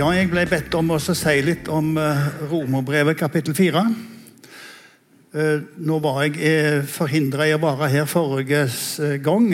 Ja, 0.00 0.06
jeg 0.16 0.30
ble 0.30 0.46
bedt 0.48 0.72
om 0.78 0.94
å 0.94 0.96
si 0.96 1.32
litt 1.44 1.66
om 1.68 1.90
eh, 2.00 2.20
Romerbrevet 2.48 3.18
kapittel 3.20 3.52
4. 3.52 3.80
Eh, 5.36 5.66
Nå 5.84 5.98
var 6.00 6.22
jeg 6.24 6.38
eh, 6.40 6.86
forhindra 6.88 7.44
i 7.44 7.52
å 7.52 7.58
være 7.60 7.90
her 7.92 8.06
forrige 8.08 8.62
gang, 9.20 9.50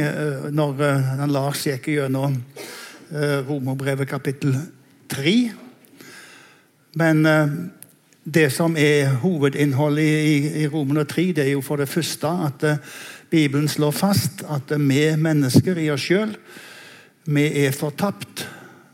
når 0.55 0.85
Lars 1.33 1.65
gikk 1.67 1.89
gjennom 1.97 2.37
Romerbrevet 3.49 4.07
kapittel 4.07 4.55
3. 5.11 5.35
Men 7.03 7.27
det 8.23 8.47
som 8.55 8.79
er 8.79 9.17
hovedinnholdet 9.25 10.07
i, 10.07 10.37
romene 10.37 10.63
i 10.63 10.69
Romerne 10.71 11.07
3, 11.11 11.25
det 11.41 11.49
er 11.49 11.57
jo 11.57 11.65
for 11.67 11.83
det 11.83 11.91
første 11.91 12.31
at 12.47 12.69
Bibelen 13.33 13.67
slår 13.67 13.99
fast 13.99 14.47
at 14.47 14.77
vi 14.79 15.09
mennesker 15.19 15.83
i 15.83 15.91
oss 15.91 16.07
sjøl, 16.07 16.39
vi 17.35 17.49
er 17.65 17.75
fortapt. 17.75 18.47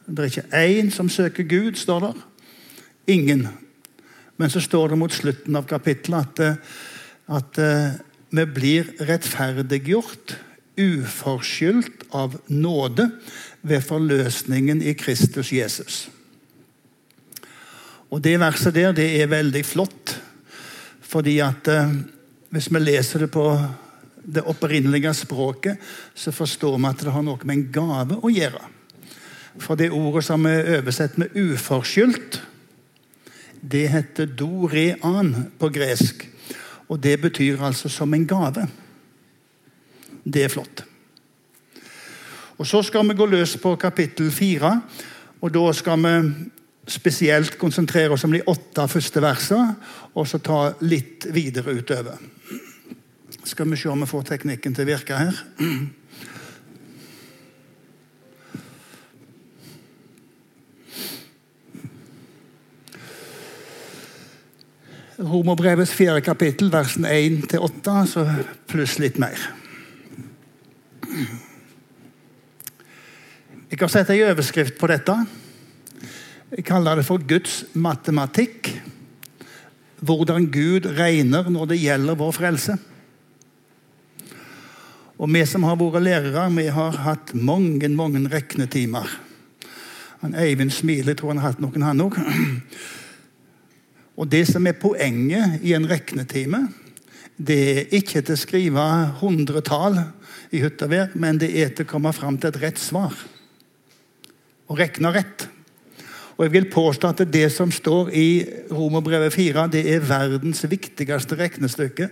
Det 0.06 0.18
er 0.18 0.30
ikke 0.30 0.62
én 0.66 0.90
som 0.90 1.08
søker 1.08 1.46
Gud, 1.46 1.76
står 1.78 2.00
der. 2.00 2.22
Ingen. 3.06 3.48
Men 4.36 4.50
så 4.50 4.60
står 4.60 4.88
det 4.88 4.98
mot 4.98 5.12
slutten 5.12 5.56
av 5.56 5.68
kapittelet 5.70 6.26
at, 6.26 6.40
eh, 6.40 6.56
at 7.36 7.58
eh, 7.58 8.00
vi 8.32 8.46
blir 8.46 8.88
rettferdiggjort, 9.06 10.36
uforskyldt 10.80 12.06
av 12.16 12.38
nåde, 12.48 13.10
ved 13.62 13.84
forløsningen 13.86 14.80
i 14.82 14.94
Kristus 14.98 15.52
Jesus. 15.52 16.08
Og 18.10 18.22
Det 18.22 18.40
verset 18.40 18.74
der 18.74 18.92
det 18.92 19.22
er 19.22 19.30
veldig 19.30 19.64
flott, 19.64 20.16
fordi 21.00 21.38
at 21.38 21.68
eh, 21.68 21.94
hvis 22.50 22.72
vi 22.72 22.82
leser 22.82 23.24
det 23.24 23.30
på 23.30 23.46
det 24.22 24.42
opprinnelige 24.42 25.14
språket, 25.14 25.78
så 26.14 26.32
forstår 26.32 26.78
vi 26.78 26.88
at 26.90 27.00
det 27.00 27.12
har 27.12 27.22
noe 27.22 27.38
med 27.44 27.56
en 27.56 27.68
gave 27.72 28.18
å 28.22 28.30
gjøre. 28.30 28.81
For 29.58 29.74
det 29.74 29.90
ordet 29.90 30.24
som 30.24 30.46
er 30.46 30.78
oversett 30.78 31.18
med 31.18 31.28
'uforskyldt', 31.36 32.42
det 33.72 33.88
heter 33.88 34.26
'dorean' 34.26 35.50
på 35.58 35.68
gresk. 35.68 36.28
Og 36.88 37.02
det 37.02 37.20
betyr 37.20 37.62
altså 37.62 37.88
som 37.88 38.14
en 38.14 38.26
gave. 38.26 38.68
Det 40.24 40.44
er 40.44 40.48
flott. 40.48 40.84
Og 42.58 42.66
Så 42.66 42.82
skal 42.82 43.08
vi 43.08 43.14
gå 43.14 43.26
løs 43.26 43.56
på 43.56 43.76
kapittel 43.76 44.30
fire. 44.30 44.82
Og 45.40 45.54
da 45.54 45.72
skal 45.72 45.98
vi 45.98 46.34
spesielt 46.86 47.58
konsentrere 47.58 48.10
oss 48.10 48.24
om 48.24 48.32
de 48.32 48.42
åtte 48.46 48.88
første 48.88 49.22
versene, 49.22 49.74
og 50.14 50.26
så 50.28 50.38
ta 50.38 50.72
litt 50.80 51.26
videre 51.34 51.74
utover. 51.74 52.18
Skal 53.44 53.70
vi 53.70 53.76
se 53.76 53.88
om 53.90 54.00
vi 54.00 54.06
får 54.06 54.22
teknikken 54.22 54.74
til 54.74 54.86
å 54.86 54.92
virke 54.92 55.18
her. 55.18 55.42
Romerbrevets 65.20 65.92
fjerde 65.92 66.22
kapittel, 66.24 66.70
versen 66.72 67.04
1-8, 67.04 67.96
så 68.08 68.22
pluss 68.70 68.96
litt 69.02 69.18
mer. 69.20 69.36
Jeg 73.68 73.80
kan 73.80 73.92
sette 73.92 74.14
ei 74.16 74.22
overskrift 74.24 74.78
på 74.80 74.88
dette. 74.88 75.16
Jeg 76.52 76.64
kaller 76.68 77.00
det 77.00 77.04
for 77.08 77.20
Guds 77.28 77.62
matematikk. 77.76 78.70
Hvordan 80.02 80.48
Gud 80.52 80.88
regner 80.96 81.48
når 81.52 81.70
det 81.74 81.82
gjelder 81.82 82.18
vår 82.20 82.32
frelse. 82.36 82.78
Og 85.20 85.28
Vi 85.30 85.44
som 85.46 85.62
har 85.68 85.76
vært 85.78 86.02
lærere, 86.02 86.48
vi 86.56 86.66
har 86.72 86.96
hatt 87.04 87.34
mange 87.34 87.88
mange 87.88 88.24
regnetimer. 88.32 89.06
Han 90.22 90.34
Eivind 90.34 90.72
smiler, 90.72 91.12
jeg 91.12 91.20
tror 91.20 91.34
han 91.34 91.38
har 91.42 91.52
hatt 91.52 91.60
noen, 91.60 91.82
han 91.82 92.00
òg. 92.00 92.18
Og 94.22 94.28
det 94.30 94.44
som 94.46 94.66
er 94.70 94.78
poenget 94.78 95.64
i 95.66 95.72
en 95.74 95.88
regnetime, 95.90 96.68
det 97.42 97.58
er 97.58 97.96
ikke 97.98 98.20
til 98.22 98.36
å 98.36 98.38
skrive 98.38 98.84
hundretall 99.18 99.98
i 100.54 100.60
hytt 100.62 100.84
men 101.18 101.40
det 101.40 101.50
er 101.58 101.72
til 101.72 101.88
å 101.88 101.90
komme 101.90 102.12
fram 102.14 102.36
til 102.38 102.52
et 102.52 102.60
rett 102.62 102.78
svar. 102.78 103.16
Og 104.70 104.78
regne 104.78 105.10
rett. 105.10 105.48
Og 106.36 106.46
jeg 106.46 106.52
vil 106.54 106.70
påstå 106.70 107.10
at 107.10 107.24
det 107.32 107.48
som 107.52 107.72
står 107.74 108.12
i 108.14 108.44
Romerbrevet 108.70 109.34
4, 109.34 109.66
det 109.72 109.82
er 109.90 110.06
verdens 110.06 110.62
viktigste 110.70 111.36
regnestykke. 111.40 112.08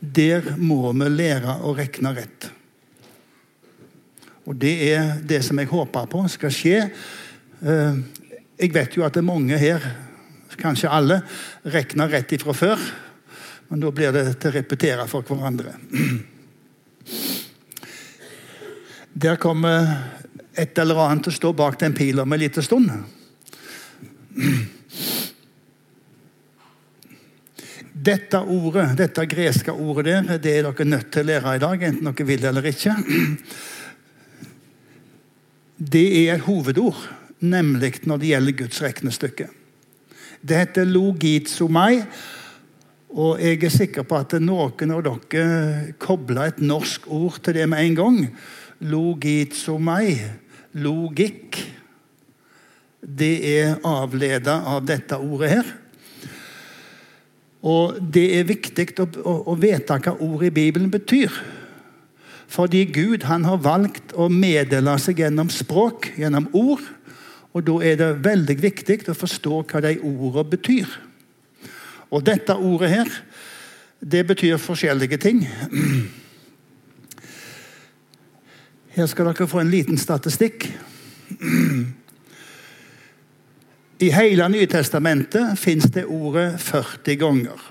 Der 0.00 0.52
må 0.58 0.92
vi 0.92 1.08
lære 1.08 1.62
å 1.64 1.72
regne 1.78 2.12
rett. 2.18 2.50
Og 4.44 4.58
det 4.58 4.74
er 4.90 5.18
det 5.24 5.40
som 5.46 5.58
jeg 5.58 5.70
håper 5.70 6.10
på 6.10 6.26
skal 6.28 6.52
skje. 6.52 6.78
Eh, 7.62 8.02
Jeg 8.62 8.74
vet 8.74 8.94
jo 8.94 9.02
at 9.02 9.14
det 9.14 9.22
er 9.22 9.26
mange 9.26 9.56
her, 9.58 9.80
kanskje 10.60 10.90
alle, 10.90 11.20
regner 11.64 12.10
rett 12.12 12.32
ifra 12.36 12.54
før. 12.56 12.84
Men 13.68 13.80
da 13.80 13.90
blir 13.94 14.12
det 14.12 14.26
til 14.36 14.50
å 14.50 14.56
repetere 14.58 15.06
for 15.08 15.24
hverandre. 15.24 15.72
Der 19.12 19.38
kommer 19.40 19.88
et 20.52 20.78
eller 20.78 21.00
annet 21.06 21.24
til 21.26 21.32
å 21.32 21.38
stå 21.38 21.52
bak 21.56 21.78
den 21.80 21.94
pila 21.96 22.26
om 22.26 22.32
en 22.32 22.40
liten 22.42 22.64
stund. 22.64 22.90
Dette 28.02 28.40
ordet, 28.40 28.88
dette 28.98 29.24
greske 29.30 29.72
ordet 29.72 30.08
der, 30.08 30.38
det 30.42 30.56
er 30.58 30.66
dere 30.66 30.88
nødt 30.88 31.12
til 31.14 31.22
å 31.22 31.28
lære 31.28 31.56
i 31.56 31.62
dag, 31.62 31.84
enten 31.86 32.08
dere 32.08 32.26
vil 32.26 32.46
eller 32.50 32.68
ikke. 32.72 32.96
Det 35.78 36.06
er 36.24 36.34
et 36.34 36.46
hovedord, 36.46 36.98
nemlig 37.40 38.02
når 38.06 38.20
det 38.22 38.32
gjelder 38.32 38.58
Guds 38.64 38.82
regnestykke. 38.82 39.48
Det 40.42 40.58
heter 40.58 40.88
logizomai, 40.90 42.02
og 43.12 43.38
jeg 43.38 43.60
er 43.62 43.70
sikker 43.70 44.06
på 44.08 44.16
at 44.18 44.32
noen 44.42 44.94
av 44.94 45.04
dere 45.06 45.92
kobler 46.02 46.48
et 46.50 46.62
norsk 46.64 47.06
ord 47.12 47.36
til 47.44 47.60
det 47.60 47.68
med 47.70 47.84
en 47.84 47.98
gang. 47.98 48.16
Logizomai, 48.90 50.16
logikk. 50.82 51.60
Det 53.02 53.34
er 53.52 53.78
avleda 53.86 54.58
av 54.72 54.82
dette 54.88 55.18
ordet 55.20 55.52
her. 55.52 55.70
Og 57.62 58.00
det 58.02 58.26
er 58.40 58.48
viktig 58.48 58.88
å, 58.98 59.06
å, 59.22 59.36
å 59.52 59.58
vite 59.58 60.00
hva 60.02 60.16
ordet 60.18 60.50
i 60.50 60.56
Bibelen 60.58 60.90
betyr. 60.90 61.30
Fordi 62.50 62.82
Gud 62.90 63.28
han 63.30 63.46
har 63.46 63.62
valgt 63.62 64.10
å 64.18 64.26
meddele 64.26 64.98
seg 64.98 65.22
gjennom 65.22 65.52
språk, 65.54 66.10
gjennom 66.18 66.50
ord. 66.50 66.82
Og 67.52 67.64
da 67.66 67.74
er 67.84 67.98
det 68.00 68.10
veldig 68.24 68.56
viktig 68.62 69.02
å 69.12 69.16
forstå 69.16 69.62
hva 69.68 69.82
de 69.84 69.96
ordene 70.00 70.44
betyr. 70.54 70.88
Og 72.12 72.24
dette 72.24 72.56
ordet 72.56 72.90
her, 72.92 73.10
det 74.00 74.24
betyr 74.28 74.60
forskjellige 74.60 75.18
ting. 75.20 75.44
Her 78.92 79.06
skal 79.08 79.30
dere 79.30 79.48
få 79.48 79.62
en 79.62 79.72
liten 79.72 80.00
statistikk. 80.00 80.66
I 84.02 84.08
hele 84.12 84.48
Nytestamentet 84.50 85.54
fins 85.60 85.86
det 85.94 86.04
ordet 86.10 86.58
40 86.60 87.20
ganger. 87.20 87.68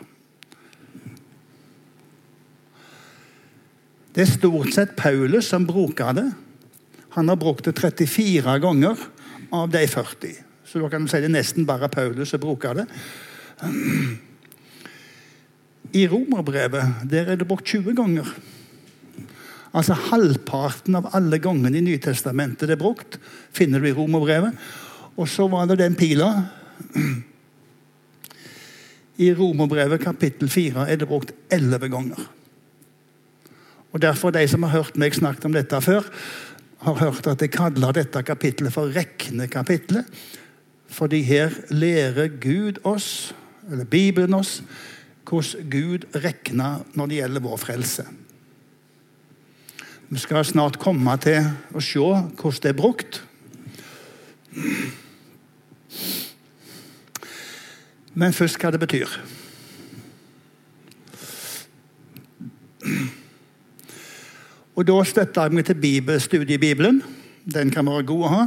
Det 4.11 4.23
er 4.23 4.31
stort 4.31 4.73
sett 4.75 4.95
Paulus 4.99 5.49
som 5.51 5.67
bruker 5.67 6.15
det. 6.15 6.29
Han 7.15 7.29
har 7.29 7.39
brukt 7.39 7.67
det 7.67 7.75
34 7.79 8.57
ganger 8.63 8.97
av 9.51 9.69
de 9.71 9.83
40. 9.87 10.35
Så 10.65 10.79
da 10.79 10.89
kan 10.91 11.03
du 11.03 11.11
si 11.11 11.19
det 11.19 11.27
er 11.29 11.35
nesten 11.35 11.67
bare 11.67 11.91
Paulus 11.91 12.31
som 12.31 12.41
bruker 12.41 12.81
det. 12.81 12.87
I 15.91 16.05
Romerbrevet 16.07 17.03
der 17.11 17.33
er 17.33 17.39
det 17.39 17.47
brukt 17.49 17.67
20 17.67 17.95
ganger. 17.97 18.27
Altså 19.75 19.95
Halvparten 20.09 20.95
av 20.99 21.09
alle 21.15 21.39
gangene 21.43 21.79
i 21.79 21.83
Nytestamentet 21.83 22.67
det 22.67 22.75
er 22.75 22.81
brukt, 22.81 23.17
finner 23.55 23.79
du 23.79 23.89
i 23.89 23.95
Romerbrevet. 23.95 24.55
Og 25.19 25.27
så 25.29 25.47
var 25.51 25.67
det 25.67 25.79
den 25.81 25.95
pila. 25.99 26.31
I 29.21 29.33
Romerbrevet 29.35 30.03
kapittel 30.03 30.49
4 30.49 30.87
er 30.87 30.99
det 30.99 31.07
brukt 31.07 31.33
11 31.51 31.91
ganger. 31.91 32.29
Og 33.91 34.01
Derfor 34.01 34.31
de 34.31 34.47
som 34.47 34.63
har 34.63 34.77
hørt 34.77 34.95
meg 34.99 35.15
snakke 35.15 35.45
om 35.45 35.55
dette 35.55 35.81
før, 35.83 36.07
har 36.81 36.97
hørt 36.97 37.27
at 37.29 37.41
jeg 37.41 37.53
kaller 37.53 37.93
dette 37.93 38.23
kapittelet 38.25 38.73
for 38.73 38.89
regnekapitlet. 38.95 40.07
Fordi 40.91 41.21
her 41.23 41.53
lærer 41.69 42.33
Gud 42.41 42.81
oss, 42.83 43.35
eller 43.71 43.85
Bibelen 43.85 44.33
oss, 44.33 44.59
hvordan 45.29 45.69
Gud 45.71 46.07
regner 46.17 46.81
når 46.93 47.07
det 47.07 47.21
gjelder 47.21 47.45
vår 47.45 47.57
frelse. 47.61 48.05
Vi 50.11 50.19
skal 50.19 50.43
snart 50.45 50.79
komme 50.81 51.13
til 51.23 51.45
å 51.71 51.79
se 51.79 52.01
hvordan 52.01 52.63
det 52.63 52.71
er 52.73 52.79
brukt. 52.79 53.21
Men 58.13 58.35
først 58.35 58.59
hva 58.59 58.73
det 58.73 58.81
betyr. 58.81 59.13
Og 64.81 64.87
Da 64.87 64.95
støtter 65.05 65.45
jeg 65.45 65.53
meg 65.53 65.65
til 65.67 65.77
Bibel, 65.77 66.17
studiebibelen. 66.17 67.03
Den 67.45 67.69
kan 67.69 67.85
være 67.85 68.05
god 68.09 68.23
å 68.25 68.29
ha. 68.31 68.45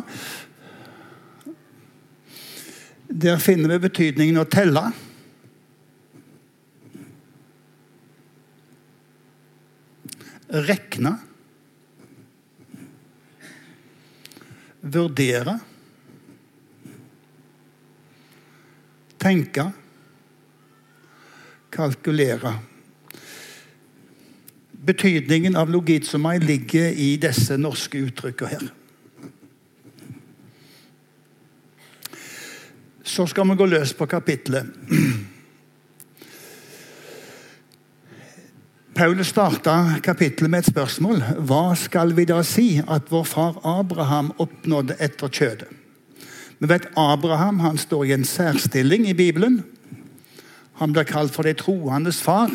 Der 3.07 3.39
finner 3.39 3.71
vi 3.71 3.85
betydningen 3.85 4.41
å 4.43 4.45
telle. 4.51 4.83
Rekne. 10.67 11.15
Vurdere. 14.83 15.59
Tenke. 19.23 19.71
Kalkulere. 21.79 22.59
Betydningen 24.85 25.57
av 25.57 25.71
logizomai 25.71 26.39
ligger 26.39 26.93
i 26.93 27.15
disse 27.17 27.57
norske 27.57 27.99
uttrykkene 28.05 28.51
her. 28.51 28.65
Så 33.05 33.27
skal 33.27 33.49
vi 33.49 33.57
gå 33.57 33.67
løs 33.69 33.95
på 33.97 34.07
kapitlet. 34.07 34.67
Paulus 38.95 39.33
starta 39.33 39.97
kapittelet 40.05 40.51
med 40.51 40.63
et 40.63 40.71
spørsmål. 40.71 41.23
Hva 41.49 41.75
skal 41.79 42.13
vi 42.15 42.29
da 42.31 42.43
si 42.47 42.77
at 42.79 43.09
vår 43.11 43.25
far 43.27 43.57
Abraham 43.67 44.31
oppnådde 44.39 44.95
etter 45.03 45.33
kjødet? 45.33 45.73
Vi 46.61 46.69
vet 46.71 46.87
Abraham 46.97 47.59
han 47.61 47.79
står 47.79 48.05
i 48.05 48.13
en 48.15 48.25
særstilling 48.25 49.09
i 49.11 49.17
Bibelen. 49.19 49.65
Han 50.79 50.93
blir 50.93 51.09
kalt 51.09 51.35
for 51.35 51.43
de 51.43 51.57
troendes 51.59 52.23
far. 52.23 52.55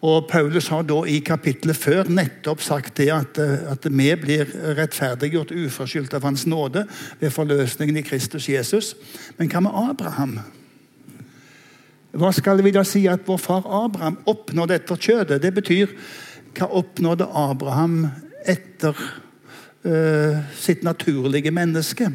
Og 0.00 0.28
Paulus 0.30 0.70
har 0.72 0.86
da 0.88 1.02
i 1.04 1.18
kapittelet 1.20 1.76
før 1.76 2.08
nettopp 2.08 2.62
sagt 2.64 2.94
det 2.96 3.10
at, 3.12 3.38
eh, 3.38 3.66
at 3.68 3.84
vi 3.84 4.08
blir 4.16 4.48
rettferdiggjort 4.78 5.52
uforskyldt 5.52 6.14
av 6.16 6.24
Hans 6.24 6.46
nåde 6.46 6.86
ved 7.20 7.30
forløsningen 7.30 8.00
i 8.00 8.04
Kristus 8.06 8.48
Jesus. 8.48 8.94
Men 9.36 9.50
hva 9.52 9.60
med 9.60 9.76
Abraham? 9.76 10.38
Hva 12.16 12.32
skal 12.32 12.62
vi 12.64 12.72
da 12.74 12.82
si 12.82 13.04
at 13.06 13.26
vår 13.26 13.38
far 13.38 13.66
Abraham 13.84 14.18
oppnådde 14.26 14.80
etter 14.80 14.96
kjødet? 14.96 15.42
Det 15.42 15.52
betyr 15.54 15.92
hva 16.56 16.66
oppnådde 16.80 17.28
Abraham 17.36 18.08
etter 18.48 18.96
uh, 19.84 20.40
sitt 20.58 20.82
naturlige 20.82 21.52
menneske? 21.54 22.08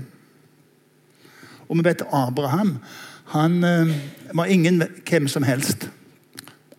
Og 1.70 1.78
vi 1.78 1.86
vet 1.88 2.04
Abraham 2.12 2.80
han 3.32 3.64
uh, 3.64 3.94
var 4.36 4.52
ingen 4.52 4.84
hvem 5.08 5.30
som 5.32 5.48
helst. 5.48 5.88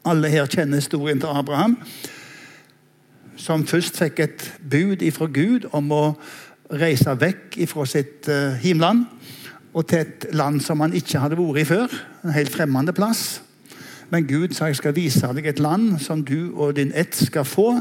Alle 0.06 0.31
her 0.31 0.47
kjenner 0.47 0.79
historien 0.79 1.20
til 1.20 1.32
Abraham, 1.35 1.76
som 3.37 3.67
først 3.67 3.99
fikk 3.99 4.20
et 4.23 4.44
bud 4.70 5.03
ifra 5.03 5.26
Gud 5.26 5.67
om 5.75 5.91
å 5.93 6.05
reise 6.70 7.12
vekk 7.19 7.58
ifra 7.67 7.87
sitt 7.91 8.29
eh, 8.31 8.70
og 9.76 9.85
til 9.87 9.99
et 9.99 10.26
land 10.32 10.61
som 10.64 10.81
han 10.81 10.94
ikke 10.97 11.20
hadde 11.20 11.37
vært 11.37 11.61
i 11.61 11.67
før. 11.69 11.99
En 12.25 12.32
helt 12.32 12.55
fremmede 12.55 12.94
plass. 12.97 13.43
Men 14.11 14.25
Gud 14.26 14.55
sa 14.55 14.70
jeg 14.70 14.79
skal 14.79 14.94
vise 14.97 15.29
deg 15.35 15.50
et 15.50 15.61
land 15.61 15.99
som 16.00 16.23
du 16.25 16.55
og 16.55 16.76
din 16.79 16.94
ett 16.94 17.14
skal 17.14 17.44
få. 17.44 17.81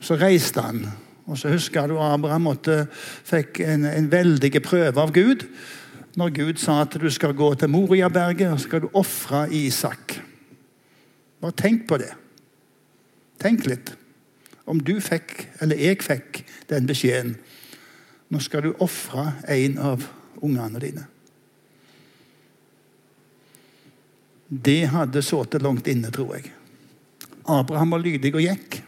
Så 0.00 0.14
reiste 0.20 0.62
han. 0.62 0.84
Og 1.26 1.38
så 1.38 1.50
husker 1.50 1.88
du 1.88 1.98
Abraham 1.98 2.46
måtte, 2.46 2.86
fikk 3.24 3.60
en, 3.64 3.84
en 3.88 4.12
veldig 4.12 4.62
prøve 4.62 5.00
av 5.00 5.12
Gud. 5.12 5.48
Når 6.16 6.30
Gud 6.36 6.60
sa 6.62 6.82
at 6.84 6.94
du 7.00 7.10
skal 7.10 7.34
gå 7.34 7.54
til 7.54 7.72
Moriaberget 7.72 8.52
og 8.52 8.60
skal 8.60 8.84
du 8.84 8.90
ofre 8.92 9.48
Isak. 9.54 10.20
Bare 11.40 11.54
tenk 11.56 11.86
på 11.88 11.98
det. 12.00 12.12
Tenk 13.38 13.66
litt. 13.70 13.92
Om 14.68 14.82
du 14.84 14.98
fikk, 15.00 15.46
eller 15.62 15.78
jeg 15.80 16.02
fikk, 16.04 16.42
den 16.68 16.88
beskjeden. 16.88 17.36
Nå 18.28 18.40
skal 18.44 18.66
du 18.66 18.74
ofre 18.84 19.30
en 19.48 19.78
av 19.80 20.04
ungene 20.44 20.82
dine. 20.82 21.06
Det 24.48 24.88
hadde 24.92 25.22
sittet 25.24 25.64
langt 25.64 25.88
inne, 25.88 26.10
tror 26.12 26.36
jeg. 26.36 26.52
Abraham 27.48 27.94
var 27.96 28.04
lydig 28.04 28.32
og 28.34 28.44
gikk. 28.44 28.80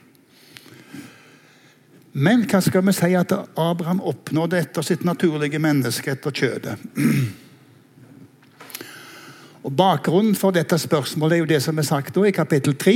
Men 2.13 2.43
hva 2.49 2.59
skal 2.65 2.83
vi 2.85 2.95
si 2.97 3.13
at 3.15 3.33
Abraham 3.61 4.01
oppnådde 4.03 4.59
etter 4.59 4.85
sitt 4.85 5.05
naturlige 5.07 5.61
menneske, 5.63 6.17
etter 6.17 6.35
kjødet? 6.35 6.77
Og 9.61 9.77
Bakgrunnen 9.77 10.35
for 10.35 10.55
dette 10.57 10.79
spørsmålet 10.81 11.37
er 11.37 11.43
jo 11.43 11.49
det 11.51 11.63
som 11.63 11.79
er 11.79 11.85
sagt 11.85 12.17
i 12.17 12.31
kapittel 12.33 12.77
3, 12.77 12.95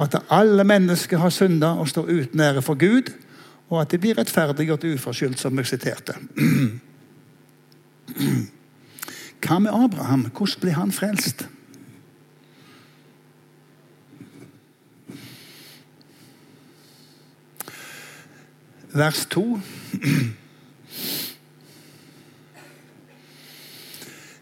at 0.00 0.16
alle 0.30 0.64
mennesker 0.64 1.18
har 1.18 1.28
synda 1.34 1.74
og 1.76 1.88
står 1.88 2.08
uten 2.08 2.40
ære 2.40 2.62
for 2.62 2.74
Gud, 2.80 3.12
og 3.68 3.80
at 3.82 3.90
de 3.92 3.98
blir 3.98 4.16
rettferdiggjort 4.16 4.84
uforskyldt, 4.84 5.40
som 5.40 5.58
jeg 5.58 5.66
siterte. 5.66 6.14
Hva 9.44 9.58
med 9.58 9.70
Abraham? 9.70 10.30
Hvordan 10.32 10.60
ble 10.60 10.72
han 10.72 10.92
frelst? 10.92 11.44
Vers 18.96 19.26
2. 19.26 19.60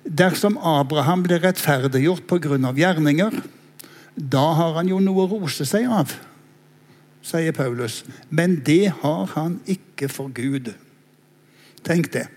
Dersom 0.06 0.58
Abraham 0.58 1.22
blir 1.22 1.42
rettferdiggjort 1.42 2.26
pga. 2.26 2.72
gjerninger, 2.72 3.42
da 4.16 4.52
har 4.54 4.74
han 4.78 4.88
jo 4.88 5.00
noe 5.00 5.26
å 5.26 5.30
rose 5.30 5.66
seg 5.66 5.88
av, 5.90 6.12
sier 7.22 7.52
Paulus. 7.52 8.04
Men 8.30 8.62
det 8.64 8.92
har 9.02 9.26
han 9.34 9.60
ikke 9.66 10.08
for 10.08 10.28
Gud. 10.28 10.72
Tenk 11.82 12.12
det. 12.12 12.28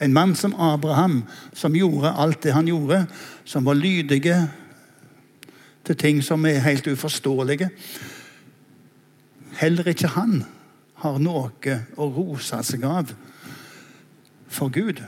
En 0.00 0.12
mann 0.12 0.34
som 0.34 0.54
Abraham, 0.54 1.24
som 1.52 1.74
gjorde 1.74 2.12
alt 2.12 2.42
det 2.42 2.52
han 2.52 2.68
gjorde, 2.68 3.06
som 3.44 3.64
var 3.64 3.74
lydige 3.74 4.36
til 5.84 5.96
ting 5.96 6.22
som 6.22 6.44
er 6.46 6.64
helt 6.64 6.86
uforståelige. 6.86 7.70
Heller 9.56 9.88
ikke 9.88 10.12
han 10.16 10.44
har 11.04 11.18
noe 11.18 11.80
å 11.96 12.08
rose 12.12 12.62
seg 12.66 12.84
av 12.88 13.12
for 14.48 14.72
Gud. 14.72 15.02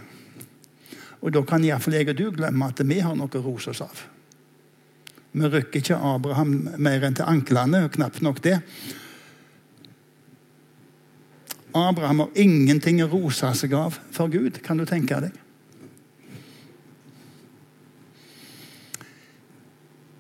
Og 1.27 1.35
da 1.35 1.43
kan 1.43 1.65
iallfall 1.67 1.97
jeg 1.99 2.13
og 2.13 2.21
du 2.21 2.29
glemme 2.37 2.69
at 2.71 2.81
vi 2.87 3.01
har 3.03 3.17
noe 3.19 3.27
å 3.35 3.43
rose 3.43 3.73
oss 3.73 3.83
av. 3.83 4.05
Vi 5.35 5.49
rykker 5.51 5.83
ikke 5.83 5.99
Abraham 5.99 6.53
mer 6.79 7.03
enn 7.05 7.17
til 7.19 7.27
anklene, 7.27 7.83
og 7.85 7.97
knapt 7.99 8.23
nok 8.25 8.39
det. 8.45 8.61
Abraham 11.77 12.23
har 12.23 12.39
ingenting 12.41 13.03
å 13.05 13.11
rose 13.11 13.51
seg 13.59 13.75
av 13.77 13.99
for 14.15 14.31
Gud. 14.33 14.63
Kan 14.65 14.79
du 14.79 14.87
tenke 14.89 15.19
deg? 15.27 15.35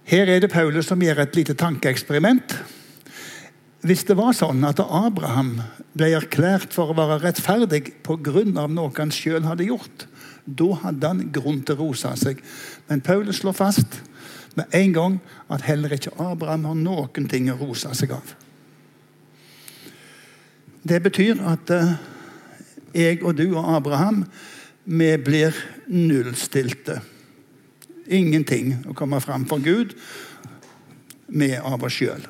Her 0.06 0.28
er 0.30 0.42
det 0.42 0.52
Paulus 0.52 0.90
som 0.90 1.00
gjør 1.02 1.24
et 1.24 1.38
lite 1.38 1.56
tankeeksperiment. 1.58 2.58
Hvis 3.86 4.04
det 4.06 4.18
var 4.18 4.34
sånn 4.34 4.66
at 4.66 4.82
Abraham 4.82 5.56
ble 5.96 6.10
erklært 6.18 6.74
for 6.74 6.90
å 6.90 6.98
være 6.98 7.22
rettferdig 7.22 8.02
pga. 8.06 8.44
noe 8.66 8.92
han 8.98 9.14
sjøl 9.14 9.46
hadde 9.46 9.70
gjort, 9.70 10.06
da 10.46 10.68
hadde 10.84 11.10
han 11.10 11.22
grunn 11.34 11.62
til 11.66 11.76
å 11.76 11.88
rose 11.88 12.12
seg. 12.20 12.42
Men 12.88 13.02
Paulus 13.04 13.42
slår 13.42 13.56
fast 13.58 14.00
med 14.56 14.72
en 14.74 14.92
gang 14.94 15.16
at 15.52 15.66
heller 15.66 15.92
ikke 15.96 16.14
Abraham 16.22 16.68
har 16.70 16.78
noen 16.78 17.28
ting 17.30 17.50
å 17.52 17.58
rose 17.60 17.92
seg 17.98 18.14
av. 18.16 18.34
Det 20.86 21.00
betyr 21.02 21.42
at 21.50 21.70
eh, 21.74 21.96
jeg 22.94 23.24
og 23.26 23.34
du 23.36 23.48
og 23.50 23.74
Abraham 23.74 24.22
vi 24.86 25.10
blir 25.18 25.56
nullstilte. 25.90 27.00
Ingenting 28.06 28.86
å 28.86 28.94
komme 28.94 29.18
fram 29.20 29.48
for 29.50 29.58
Gud 29.58 29.96
med 31.26 31.58
av 31.58 31.82
oss 31.82 31.98
sjøl. 31.98 32.22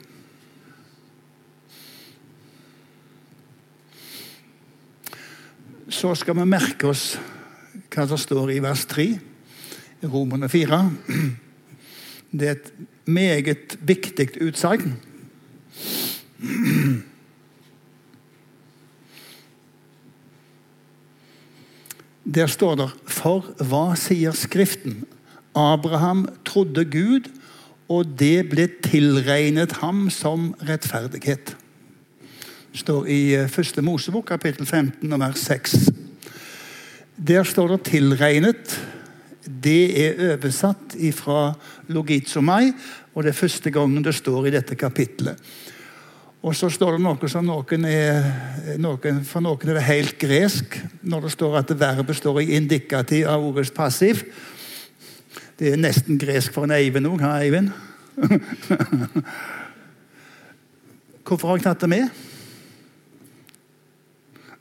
Så 5.93 6.17
skal 6.19 6.41
vi 6.41 6.49
merke 6.49 6.89
oss 6.91 7.11
hva 7.97 8.05
som 8.11 8.21
står 8.21 8.51
i 8.53 8.61
vers 8.61 8.85
3 8.91 9.05
i 10.05 10.09
Romerne 10.13 10.49
4. 10.53 10.81
Det 12.37 12.49
er 12.49 12.57
et 12.59 12.73
meget 13.09 13.77
viktig 13.81 14.29
utsagn. 14.45 14.99
Der 22.27 22.47
står 22.51 22.75
det 22.77 22.91
For 23.09 23.47
hva 23.65 23.95
sier 23.97 24.37
Skriften? 24.37 25.07
Abraham 25.57 26.27
trodde 26.45 26.85
Gud, 26.85 27.31
og 27.89 28.19
det 28.19 28.51
ble 28.51 28.67
tilregnet 28.85 29.79
ham 29.81 30.11
som 30.13 30.51
rettferdighet. 30.69 31.55
Det 32.73 32.83
står 32.83 33.07
i 33.09 33.21
eh, 33.39 33.49
første 33.49 33.81
Mosebok, 33.81 34.27
kapittel 34.35 34.67
15, 34.67 35.15
vers 35.17 35.47
6. 35.49 35.96
Der 37.27 37.45
står 37.45 37.69
det 37.69 37.89
'tilregnet'. 37.89 38.79
Det 39.65 40.07
er 40.07 40.33
oversatt 40.33 40.97
fra 41.15 41.55
logizomai, 41.89 42.73
og 43.15 43.23
det 43.23 43.29
er 43.29 43.41
første 43.41 43.71
gangen 43.71 44.05
det 44.05 44.15
står 44.15 44.47
i 44.47 44.51
dette 44.51 44.75
kapitlet. 44.75 45.37
Og 46.43 46.55
så 46.55 46.71
står 46.71 46.93
det 46.97 47.03
noe 47.03 47.29
som 47.29 47.47
noen 47.47 47.85
er, 47.85 48.23
noen, 48.79 49.25
For 49.25 49.41
noen 49.41 49.69
er 49.69 49.75
det 49.75 49.83
helt 49.83 50.19
gresk 50.19 50.77
når 51.03 51.21
det 51.21 51.33
står 51.33 51.59
at 51.59 51.81
verbet 51.81 52.17
står 52.17 52.41
i 52.41 52.57
indikativ 52.57 53.27
av 53.27 53.43
ordets 53.43 53.71
passiv. 53.71 54.23
Det 55.59 55.73
er 55.73 55.77
nesten 55.77 56.19
gresk 56.19 56.53
for 56.53 56.65
en 56.65 56.71
Eivind 56.71 57.07
òg, 57.07 57.21
ha, 57.21 57.41
Eivind? 57.43 57.71
Hvorfor 61.27 61.49
har 61.49 61.57
jeg 61.57 61.65
tatt 61.65 61.81
det 61.81 61.89
med? 61.89 62.09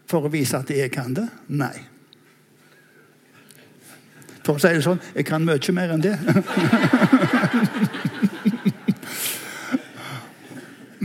For 0.10 0.26
å 0.26 0.32
vise 0.34 0.58
at 0.58 0.70
jeg 0.70 0.90
kan 0.94 1.14
det? 1.14 1.28
Nei. 1.50 1.95
For 4.46 4.56
å 4.56 4.62
si 4.62 4.70
det 4.76 4.84
sånn 4.86 5.02
jeg 5.16 5.26
kan 5.26 5.42
mye 5.46 5.74
mer 5.74 5.90
enn 5.96 6.04
det. 6.06 6.16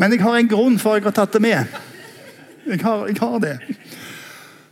Men 0.00 0.12
jeg 0.14 0.22
har 0.24 0.36
en 0.36 0.48
grunn 0.48 0.78
for 0.80 0.90
at 0.94 1.00
jeg 1.00 1.08
har 1.10 1.16
tatt 1.16 1.34
det 1.36 1.42
med. 1.44 1.60
Jeg 2.68 2.80
har, 2.84 3.06
jeg 3.08 3.18
har 3.20 3.38
det. 3.42 3.56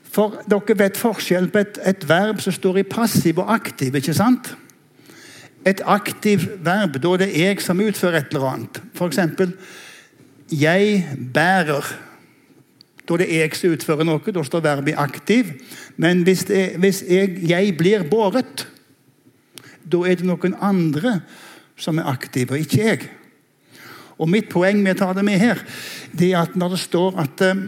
For 0.09 0.41
dere 0.49 0.77
vet 0.79 0.97
forskjell 1.01 1.51
på 1.53 1.59
et, 1.61 1.79
et, 1.85 2.09
verb 2.09 2.41
som 2.41 2.53
står 2.55 2.81
i 2.81 2.89
passiv 2.89 3.39
og 3.43 3.53
aktiv. 3.53 3.95
ikke 3.95 4.17
sant? 4.17 4.57
Et 5.69 5.81
aktiv 5.85 6.47
verb, 6.65 6.97
da 7.03 7.09
er 7.13 7.19
det 7.25 7.33
jeg 7.37 7.61
som 7.61 7.81
utfører 7.85 8.23
et 8.23 8.33
eller 8.33 8.49
annet. 8.55 8.81
F.eks.: 8.97 9.19
Jeg 10.51 11.09
bærer. 11.35 12.08
Da 13.09 13.17
det 13.17 13.29
er 13.31 13.47
jeg 13.47 13.57
som 13.57 13.73
utfører 13.73 14.05
noe. 14.05 14.35
Da 14.35 14.45
står 14.45 14.65
verbet 14.65 14.99
aktiv. 15.01 15.55
Men 15.97 16.25
hvis, 16.27 16.45
det, 16.51 16.77
hvis 16.83 17.03
jeg, 17.09 17.39
jeg, 17.49 17.77
blir 17.79 18.05
båret, 18.11 18.67
da 19.89 20.03
er 20.05 20.19
det 20.21 20.29
noen 20.29 20.57
andre 20.61 21.21
som 21.79 21.99
er 22.01 22.11
aktive, 22.11 22.59
ikke 22.61 22.83
jeg. 22.83 23.09
Og 24.19 24.29
Mitt 24.29 24.49
poeng 24.51 24.83
med 24.83 24.99
å 24.99 25.07
ta 25.07 25.13
det 25.17 25.25
med 25.25 25.39
her, 25.41 25.61
det 26.13 26.33
er 26.33 26.43
at 26.43 26.57
når 26.59 26.75
det 26.75 26.81
står 26.83 27.21
at 27.23 27.45
uh, 27.47 27.61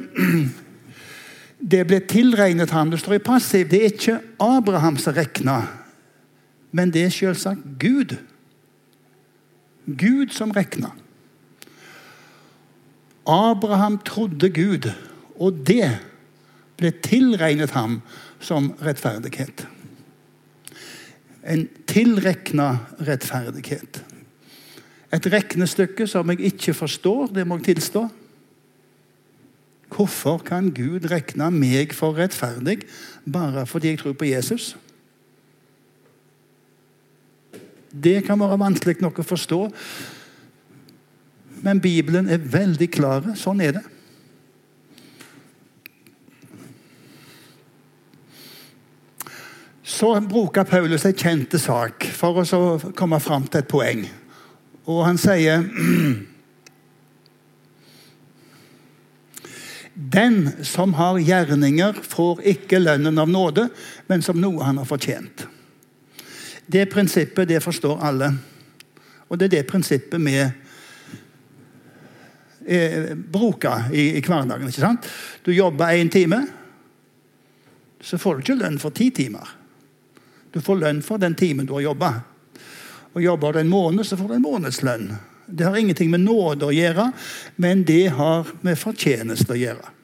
det 1.73 1.85
ble 1.89 2.01
tilregnet 2.11 2.75
ham, 2.75 2.91
det 2.91 3.01
står 3.01 3.21
i 3.21 3.25
passiv, 3.25 3.69
det 3.71 3.81
er 3.81 3.95
ikke 3.95 4.19
Abraham 4.43 4.99
som 5.01 5.15
regna, 5.15 5.61
men 6.75 6.91
det 6.91 7.07
er 7.07 7.15
selvsagt 7.15 7.63
Gud. 7.81 8.17
Gud 9.87 10.35
som 10.35 10.51
regna. 10.55 10.91
Abraham 13.31 13.99
trodde 14.03 14.51
Gud, 14.51 14.91
og 15.41 15.63
det 15.67 15.89
ble 16.81 16.93
tilregnet 17.05 17.73
ham 17.77 18.01
som 18.41 18.71
rettferdighet. 18.85 19.67
En 21.41 21.67
tilregna 21.89 22.71
rettferdighet. 23.01 24.03
Et 25.11 25.27
regnestykke 25.33 26.07
som 26.07 26.29
jeg 26.31 26.53
ikke 26.53 26.75
forstår, 26.77 27.33
det 27.35 27.47
må 27.49 27.59
jeg 27.59 27.75
tilstå. 27.75 28.05
Hvorfor 29.91 30.39
kan 30.47 30.71
Gud 30.71 31.09
regne 31.11 31.51
meg 31.51 31.97
for 31.97 32.15
rettferdig 32.15 32.85
bare 33.27 33.67
fordi 33.67 33.91
jeg 33.91 34.03
tror 34.05 34.15
på 34.15 34.29
Jesus? 34.29 34.77
Det 37.91 38.21
kan 38.23 38.39
være 38.39 38.61
vanskelig 38.61 39.01
nok 39.03 39.19
å 39.19 39.27
forstå, 39.27 39.59
men 41.67 41.81
Bibelen 41.83 42.31
er 42.31 42.39
veldig 42.39 42.87
klar. 42.95 43.33
Sånn 43.37 43.61
er 43.65 43.81
det. 43.81 43.83
Så 50.01 50.21
bruker 50.21 50.65
Paulus 50.65 51.05
en 51.05 51.13
kjente 51.13 51.59
sak 51.61 52.07
for 52.17 52.41
å 52.41 52.45
komme 52.97 53.19
fram 53.21 53.45
til 53.45 53.61
et 53.61 53.67
poeng. 53.69 54.07
Og 54.89 55.03
han 55.05 55.19
sier 55.21 55.61
Den 60.17 60.65
som 60.65 60.95
har 60.97 61.19
gjerninger, 61.21 61.93
får 62.01 62.41
ikke 62.55 62.81
lønnen 62.81 63.21
av 63.21 63.29
nåde, 63.29 63.67
men 64.09 64.25
som 64.25 64.41
noe 64.41 64.65
han 64.65 64.81
har 64.81 64.89
fortjent. 64.89 65.45
Det 66.65 66.89
prinsippet 66.89 67.53
det 67.53 67.61
forstår 67.61 68.01
alle. 68.01 68.33
Og 69.29 69.37
det 69.37 69.51
er 69.51 69.55
det 69.59 69.69
prinsippet 69.69 70.25
vi 70.25 70.41
eh, 72.65 73.13
bruker 73.13 73.93
i, 73.93 74.17
i, 74.17 74.25
hverdagen. 74.25 74.65
ikke 74.73 74.81
sant? 74.81 75.05
Du 75.45 75.53
jobber 75.53 75.93
én 75.93 76.09
time, 76.09 76.47
så 78.01 78.17
får 78.17 78.33
du 78.33 78.41
ikke 78.47 78.63
lønn 78.65 78.81
for 78.81 78.97
ti 78.97 79.13
timer. 79.13 79.60
Du 80.53 80.61
får 80.61 80.81
lønn 80.81 81.03
for 81.03 81.21
den 81.23 81.37
timen 81.39 81.67
du 81.67 81.75
har 81.77 81.91
jobba. 81.91 82.13
Og 83.13 83.23
Jobber 83.23 83.53
du 83.53 83.61
en 83.61 83.71
måned, 83.71 84.07
så 84.07 84.17
får 84.17 84.29
du 84.29 84.35
en 84.35 84.45
månedslønn. 84.45 85.09
Det 85.47 85.67
har 85.67 85.77
ingenting 85.77 86.11
med 86.11 86.23
nåde 86.23 86.69
å 86.69 86.75
gjøre, 86.75 87.09
men 87.59 87.83
det 87.87 88.13
har 88.15 88.51
med 88.63 88.79
fortjeneste 88.79 89.55
å 89.55 89.59
gjøre. 89.59 89.97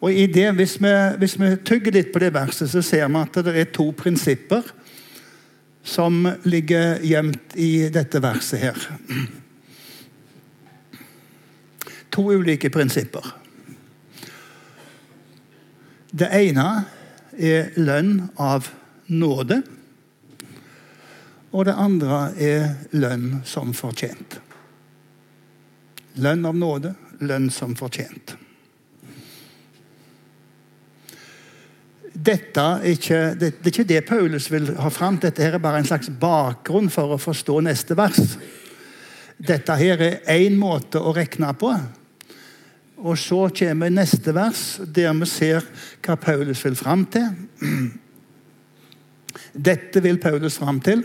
Og 0.00 0.16
det, 0.32 0.46
hvis 0.56 0.78
vi, 0.80 0.92
hvis 1.20 1.36
vi 1.40 1.50
tygger 1.64 1.92
litt 1.92 2.12
på 2.12 2.20
det 2.22 2.32
verset, 2.32 2.70
så 2.72 2.82
ser 2.84 3.08
vi 3.08 3.20
at 3.20 3.40
det 3.44 3.56
er 3.56 3.72
to 3.72 3.90
prinsipper 3.96 4.64
som 5.84 6.24
ligger 6.48 7.00
gjemt 7.04 7.56
i 7.56 7.88
dette 7.92 8.20
verset 8.20 8.60
her. 8.60 8.80
To 12.12 12.26
ulike 12.32 12.72
prinsipper. 12.72 13.24
Det 16.10 16.28
ene 16.34 16.66
er 17.38 17.70
lønn 17.78 18.30
av 18.40 18.68
nåde. 19.10 19.60
Og 21.50 21.66
det 21.66 21.74
andre 21.74 22.20
er 22.38 22.68
lønn 22.94 23.40
som 23.48 23.74
fortjent. 23.74 24.38
Lønn 26.22 26.46
av 26.46 26.56
nåde, 26.58 26.94
lønn 27.26 27.50
som 27.54 27.74
fortjent. 27.78 28.36
Dette 32.10 32.62
er 32.62 32.86
ikke, 32.90 33.18
det, 33.38 33.52
det 33.62 33.70
er 33.70 33.72
ikke 33.72 33.88
det 33.88 34.00
Paulus 34.08 34.50
vil 34.52 34.72
ha 34.82 34.90
fram. 34.92 35.18
Dette 35.22 35.42
her 35.42 35.56
er 35.56 35.62
bare 35.62 35.80
en 35.80 35.88
slags 35.88 36.10
bakgrunn 36.20 36.90
for 36.92 37.14
å 37.14 37.20
forstå 37.20 37.60
neste 37.64 37.96
vers. 37.98 38.34
Dette 39.40 39.76
her 39.80 40.02
er 40.04 40.18
én 40.34 40.58
måte 40.60 41.00
å 41.00 41.14
regne 41.16 41.54
på. 41.56 41.72
Og 43.00 43.16
så 43.16 43.46
kommer 43.56 43.92
neste 43.94 44.34
vers, 44.36 44.80
der 44.84 45.14
vi 45.16 45.28
ser 45.30 45.64
hva 46.04 46.18
Paulus 46.20 46.60
vil 46.66 46.76
fram 46.76 47.06
til. 47.08 47.30
Dette 49.54 50.02
vil 50.02 50.18
Paulus 50.22 50.58
fram 50.58 50.80
til. 50.80 51.04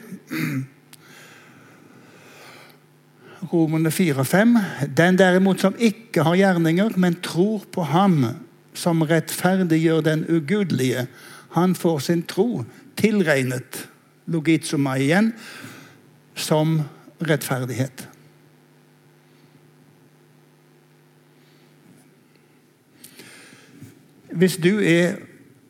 Romerne 3.53 3.89
4-5. 3.89 4.57
Den 4.97 5.17
derimot 5.17 5.61
som 5.61 5.75
ikke 5.77 6.23
har 6.25 6.37
gjerninger, 6.37 6.97
men 6.97 7.17
tror 7.23 7.65
på 7.71 7.85
ham 7.89 8.25
som 8.75 9.01
rettferdiggjør 9.01 10.01
den 10.01 10.25
ugudelige, 10.29 11.07
han 11.55 11.75
får 11.75 11.99
sin 11.99 12.23
tro 12.27 12.65
tilregnet, 12.99 13.85
logitsoma 14.27 14.97
igjen, 14.99 15.31
som 16.35 16.81
rettferdighet. 17.23 18.09
Hvis 24.35 24.57
du 24.59 24.81
er 24.83 25.15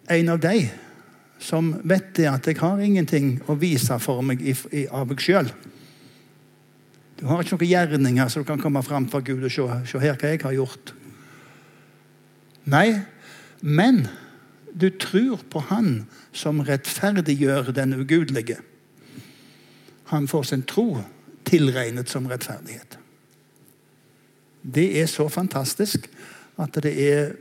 en 0.10 0.32
av 0.34 0.42
de 0.42 0.66
som 1.46 1.76
vet 1.86 2.14
det 2.18 2.28
at 2.30 2.48
jeg 2.50 2.58
har 2.62 2.82
ingenting 2.82 3.38
å 3.52 3.58
vise 3.60 3.98
for 4.02 4.24
meg 4.26 4.42
i, 4.42 4.56
i, 4.74 4.86
av 4.90 5.06
meg 5.10 5.22
sjøl. 5.22 5.52
Du 7.16 7.26
har 7.30 7.44
ikke 7.44 7.56
noen 7.56 7.70
gjerninger 7.70 8.32
så 8.32 8.42
du 8.42 8.48
kan 8.48 8.62
komme 8.62 8.82
fram 8.84 9.06
for 9.12 9.24
Gud 9.26 9.46
og 9.46 9.54
se, 9.54 9.66
se 9.88 10.02
her 10.02 10.18
hva 10.20 10.34
jeg 10.34 10.42
har 10.44 10.56
gjort. 10.58 10.94
Nei, 12.66 12.88
men 13.62 14.08
du 14.74 14.90
tror 15.00 15.46
på 15.50 15.62
Han 15.70 16.08
som 16.36 16.64
rettferdiggjør 16.66 17.72
den 17.78 17.94
ugudelige. 17.96 18.58
Han 20.12 20.28
får 20.28 20.50
sin 20.50 20.66
tro 20.68 21.00
tilregnet 21.48 22.10
som 22.12 22.28
rettferdighet. 22.28 22.98
Det 24.66 24.90
er 25.00 25.08
så 25.08 25.30
fantastisk 25.30 26.10
at 26.58 26.76
det 26.84 26.92
er 27.06 27.36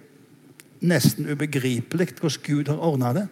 nesten 0.84 1.26
ubegripelig 1.26 2.12
hvordan 2.20 2.44
Gud 2.44 2.68
har 2.68 2.84
ordna 2.84 3.12
det. 3.16 3.26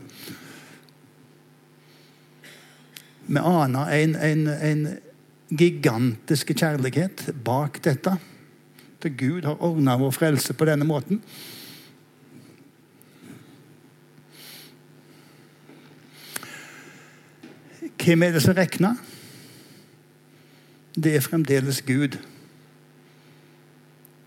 Vi 3.32 3.40
aner 3.40 3.88
en, 3.96 4.14
en, 4.16 4.48
en 4.48 4.82
gigantisk 5.56 6.52
kjærlighet 6.52 7.30
bak 7.44 7.78
dette. 7.84 8.12
Til 9.00 9.16
Gud 9.16 9.48
har 9.48 9.62
ordna 9.64 9.96
vår 9.96 10.12
frelse 10.12 10.52
på 10.52 10.68
denne 10.68 10.84
måten. 10.84 11.22
Hvem 18.02 18.22
er 18.26 18.36
det 18.36 18.42
som 18.44 18.56
regner? 18.58 19.00
Det 20.92 21.16
er 21.16 21.24
fremdeles 21.24 21.80
Gud. 21.88 22.18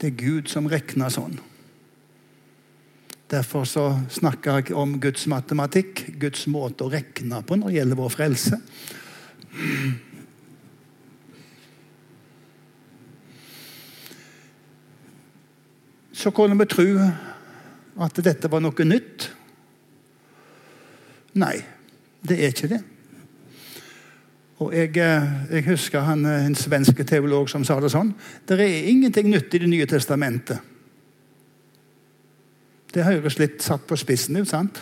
Det 0.02 0.08
er 0.10 0.18
Gud 0.18 0.50
som 0.50 0.66
regner 0.72 1.14
sånn. 1.14 1.38
Derfor 3.32 3.64
så 3.66 3.86
snakker 4.14 4.60
jeg 4.60 4.76
om 4.78 5.00
Guds 5.02 5.26
matematikk, 5.28 6.04
Guds 6.22 6.46
måte 6.48 6.86
å 6.86 6.92
regne 6.94 7.42
på 7.42 7.58
når 7.58 7.72
det 7.72 7.80
gjelder 7.80 8.02
vår 8.04 8.14
frelse. 8.14 8.60
så 16.26 16.32
kunne 16.32 16.58
vi 16.58 16.66
tro 16.66 16.86
at 18.02 18.20
dette 18.26 18.50
var 18.50 18.64
noe 18.64 18.86
nytt. 18.88 19.30
Nei, 21.38 21.56
det 22.26 22.38
er 22.40 22.54
ikke 22.54 22.70
det. 22.72 22.80
Og 24.64 24.72
jeg, 24.74 24.96
eh, 24.98 25.28
jeg 25.52 25.66
husker 25.68 26.08
han, 26.08 26.26
eh, 26.26 26.46
en 26.46 26.56
svensk 26.56 27.04
teolog 27.06 27.50
som 27.52 27.64
sa 27.64 27.80
det 27.80 27.92
sånn. 27.92 28.14
Det 28.48 28.58
er 28.60 28.88
ingenting 28.90 29.30
nytt 29.30 29.54
i 29.54 29.60
Det 29.60 29.70
nye 29.70 29.86
testamentet. 29.86 30.60
Det 32.96 33.04
høres 33.04 33.40
litt 33.40 33.60
satt 33.64 33.84
på 33.88 33.98
spissen 34.00 34.38
ut, 34.40 34.48
sant? 34.48 34.80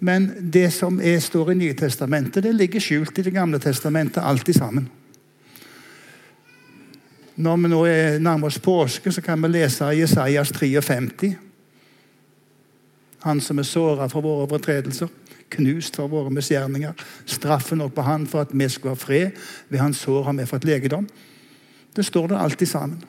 Men 0.00 0.30
det 0.50 0.70
som 0.74 0.96
er, 0.98 1.20
står 1.22 1.52
i 1.52 1.58
Nye 1.60 1.76
testamentet, 1.78 2.42
det 2.42 2.54
ligger 2.56 2.82
skjult 2.82 3.18
i 3.18 3.22
Det 3.22 3.34
gamle 3.34 3.60
testamentet, 3.62 4.22
alltid 4.24 4.56
sammen. 4.56 4.88
Når 7.36 7.56
vi 7.56 7.68
nå 7.70 7.84
er 7.88 8.18
nærmer 8.20 8.48
oss 8.48 8.58
påske, 8.58 9.12
så 9.12 9.22
kan 9.22 9.40
vi 9.42 9.52
lese 9.52 9.92
Jesajas 9.94 10.52
53. 10.52 11.34
Han 13.22 13.40
som 13.40 13.58
er 13.58 13.68
såra 13.68 14.08
for 14.10 14.24
våre 14.24 14.48
overtredelser 14.48 15.08
knust 15.52 15.96
for 15.98 16.10
våre 16.12 16.32
misgjerninger. 16.32 16.96
Straffen 17.28 17.84
opp 17.84 17.96
på 17.96 18.06
han 18.06 18.26
for 18.30 18.46
at 18.46 18.54
vi 18.54 18.68
skulle 18.72 18.96
ha 18.96 19.00
fred. 19.00 19.38
Ved 19.68 19.82
hans 19.82 20.02
sår 20.04 20.28
har 20.28 20.36
vi 20.38 20.48
fått 20.48 20.68
legedom. 20.68 21.08
Det 21.92 22.04
står 22.06 22.32
der 22.32 22.42
alltid 22.42 22.68
sammen. 22.68 23.02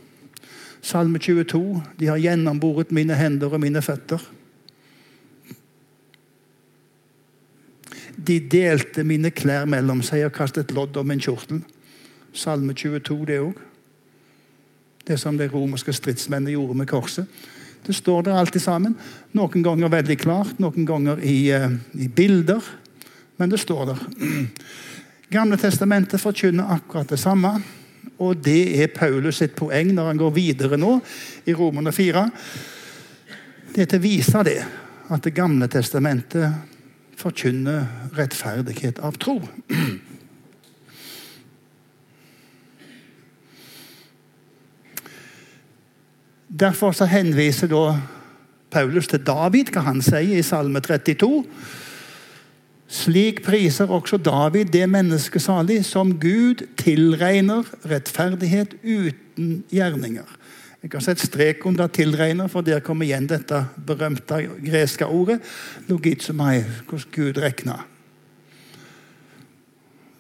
Salme 0.83 1.19
22. 1.19 1.81
De 1.99 2.09
har 2.11 2.19
gjennomboret 2.19 2.91
mine 2.91 3.15
hender 3.15 3.53
og 3.55 3.61
mine 3.63 3.81
føtter. 3.81 4.19
De 8.27 8.35
delte 8.51 9.05
mine 9.07 9.31
klær 9.31 9.65
mellom 9.69 10.03
seg 10.03 10.25
og 10.27 10.35
kastet 10.35 10.73
lodd 10.75 10.99
om 10.99 11.07
min 11.07 11.23
kjortel. 11.23 11.63
Salme 12.35 12.75
22, 12.75 13.17
det 13.29 13.39
òg. 13.41 13.61
Det 15.07 15.17
som 15.19 15.37
de 15.39 15.47
romerske 15.51 15.93
stridsmennene 15.95 16.55
gjorde 16.55 16.77
med 16.79 16.87
korset. 16.91 17.27
Det 17.83 17.95
står 17.95 18.27
der 18.27 18.39
alltid 18.39 18.63
sammen. 18.63 18.95
Noen 19.35 19.63
ganger 19.63 19.91
veldig 19.91 20.17
klart, 20.19 20.59
noen 20.59 20.85
ganger 20.87 21.19
i, 21.19 21.51
uh, 21.51 21.71
i 21.99 22.07
bilder. 22.07 22.63
Men 23.39 23.51
det 23.51 23.59
står 23.59 23.91
der. 23.91 24.03
Gamle 25.35 25.57
testamentet 25.59 26.21
forkynner 26.21 26.75
akkurat 26.75 27.09
det 27.11 27.19
samme. 27.19 27.57
Og 28.21 28.37
det 28.45 28.81
er 28.83 28.93
Paulus 28.93 29.41
sitt 29.41 29.55
poeng 29.57 29.91
når 29.95 30.11
han 30.11 30.21
går 30.21 30.35
videre 30.35 30.79
nå 30.79 30.95
i 31.49 31.55
Romerne 31.57 31.93
4. 31.95 32.23
Det 33.73 33.83
er 33.83 33.89
til 33.89 34.01
å 34.01 34.05
vise 34.05 34.43
det, 34.45 34.59
at 35.09 35.23
Det 35.23 35.33
gamle 35.35 35.67
testamentet 35.67 36.53
forkynner 37.17 38.11
rettferdighet 38.17 38.99
av 38.99 39.17
tro. 39.21 39.39
Derfor 46.53 46.91
så 46.93 47.05
henviser 47.09 47.71
Paulus 48.69 49.07
til 49.07 49.23
David, 49.25 49.71
hva 49.73 49.87
han 49.87 50.01
sier 50.05 50.37
i 50.37 50.45
Salme 50.45 50.81
32. 50.81 51.43
Slik 52.93 53.41
priser 53.41 53.89
også 53.89 54.19
David 54.21 54.69
det 54.73 54.85
mennesket 54.89 55.41
salig 55.41 55.79
som 55.87 56.11
Gud 56.21 56.61
tilregner 56.77 57.65
rettferdighet 57.89 58.75
uten 58.83 59.63
gjerninger. 59.73 60.27
Jeg 60.83 60.91
kan 60.91 61.01
sette 61.01 61.25
strek 61.25 61.65
under 61.65 61.87
'tilregner', 61.87 62.47
for 62.47 62.61
der 62.61 62.79
kommer 62.79 63.05
igjen 63.05 63.27
dette 63.27 63.65
berømte 63.87 64.49
greske 64.65 65.05
ordet 65.05 65.39
logitsomai, 65.87 66.63
hvordan 66.89 67.11
Gud 67.11 67.37
regner. 67.37 67.87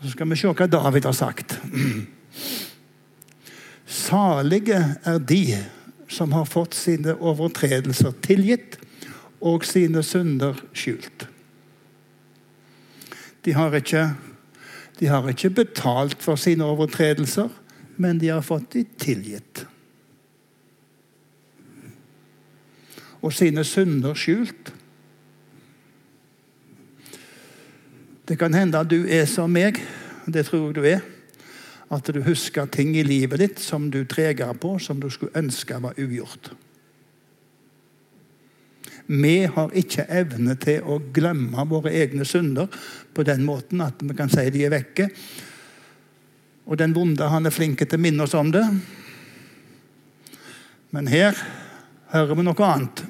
Så 0.03 0.09
skal 0.09 0.29
vi 0.29 0.35
se 0.35 0.47
hva 0.47 0.67
David 0.67 1.05
har 1.05 1.11
sagt. 1.11 1.61
Salige 3.85 4.97
er 5.05 5.17
de 5.17 5.57
som 6.07 6.31
har 6.31 6.45
fått 6.45 6.75
sine 6.75 7.15
overtredelser 7.15 8.11
tilgitt 8.21 8.79
og 9.41 9.65
sine 9.65 10.03
synder 10.03 10.53
skjult. 10.73 11.27
De 13.45 13.53
har 13.53 13.75
ikke, 13.75 14.07
de 14.99 15.09
har 15.11 15.27
ikke 15.29 15.49
betalt 15.49 16.23
for 16.23 16.39
sine 16.39 16.65
overtredelser, 16.65 17.49
men 17.97 18.19
de 18.19 18.31
har 18.31 18.41
fått 18.45 18.73
de 18.73 18.85
tilgitt. 18.99 19.65
Og 23.23 23.33
sine 23.33 23.63
synder 23.63 24.15
skjult. 24.19 24.73
Det 28.27 28.39
kan 28.39 28.55
hende 28.55 28.79
at 28.79 28.89
du 28.91 29.03
er 29.03 29.25
som 29.27 29.51
meg, 29.51 29.81
det 30.25 30.45
tror 30.47 30.69
jeg 30.69 30.75
du 30.75 30.85
er. 30.87 31.03
At 31.93 32.07
du 32.07 32.21
husker 32.23 32.65
ting 32.71 32.95
i 32.97 33.03
livet 33.05 33.41
ditt 33.43 33.59
som 33.61 33.89
du 33.91 34.01
treger 34.07 34.55
på, 34.55 34.77
som 34.79 34.99
du 35.03 35.09
skulle 35.11 35.35
ønske 35.37 35.77
var 35.83 35.99
ugjort. 35.99 36.53
Vi 39.07 39.43
har 39.51 39.73
ikke 39.75 40.05
evne 40.07 40.55
til 40.61 40.85
å 40.87 40.99
glemme 41.13 41.65
våre 41.67 41.91
egne 41.91 42.25
synder 42.27 42.71
på 43.13 43.25
den 43.27 43.43
måten 43.43 43.83
at 43.83 43.99
vi 43.99 44.15
kan 44.15 44.31
si 44.31 44.45
de 44.53 44.63
er 44.63 44.71
vekke. 44.73 45.09
Og 46.63 46.79
den 46.79 46.95
vonde 46.95 47.27
han 47.27 47.45
er 47.45 47.53
flink 47.53 47.83
til 47.83 47.99
å 47.99 48.03
minne 48.03 48.23
oss 48.23 48.35
om 48.39 48.53
det. 48.53 48.63
Men 50.95 51.09
her 51.11 51.35
hører 52.13 52.39
vi 52.39 52.47
noe 52.47 52.69
annet. 52.69 53.03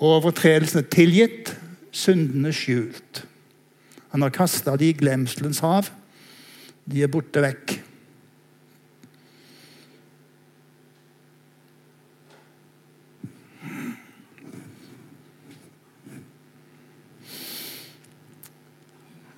Overtredelsene 0.00 0.84
tilgitt, 0.92 1.54
syndene 1.92 2.52
skjult. 2.56 3.24
Han 4.12 4.24
har 4.26 4.34
kasta 4.34 4.76
de 4.76 4.90
i 4.90 4.96
glemselens 4.96 5.62
hav. 5.64 5.88
De 6.84 7.04
er 7.04 7.12
borte 7.12 7.40
vekk. 7.44 7.79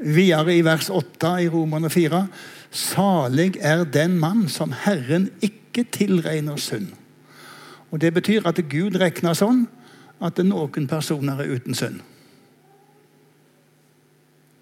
Videre 0.02 0.56
i 0.56 0.64
vers 0.66 0.90
8 0.90 1.36
i 1.44 1.48
Romerne 1.52 1.90
4.: 1.90 2.26
Salig 2.70 3.56
er 3.60 3.84
den 3.84 4.18
mann 4.18 4.48
som 4.48 4.72
Herren 4.84 5.30
ikke 5.42 5.84
tilregner 5.92 6.56
synd. 6.56 6.90
Og 7.92 8.00
Det 8.00 8.14
betyr 8.14 8.46
at 8.48 8.58
Gud 8.68 8.96
regner 8.96 9.36
sånn 9.36 9.66
at 10.22 10.38
noen 10.38 10.88
personer 10.88 11.42
er 11.42 11.52
uten 11.52 11.74
synd. 11.74 12.00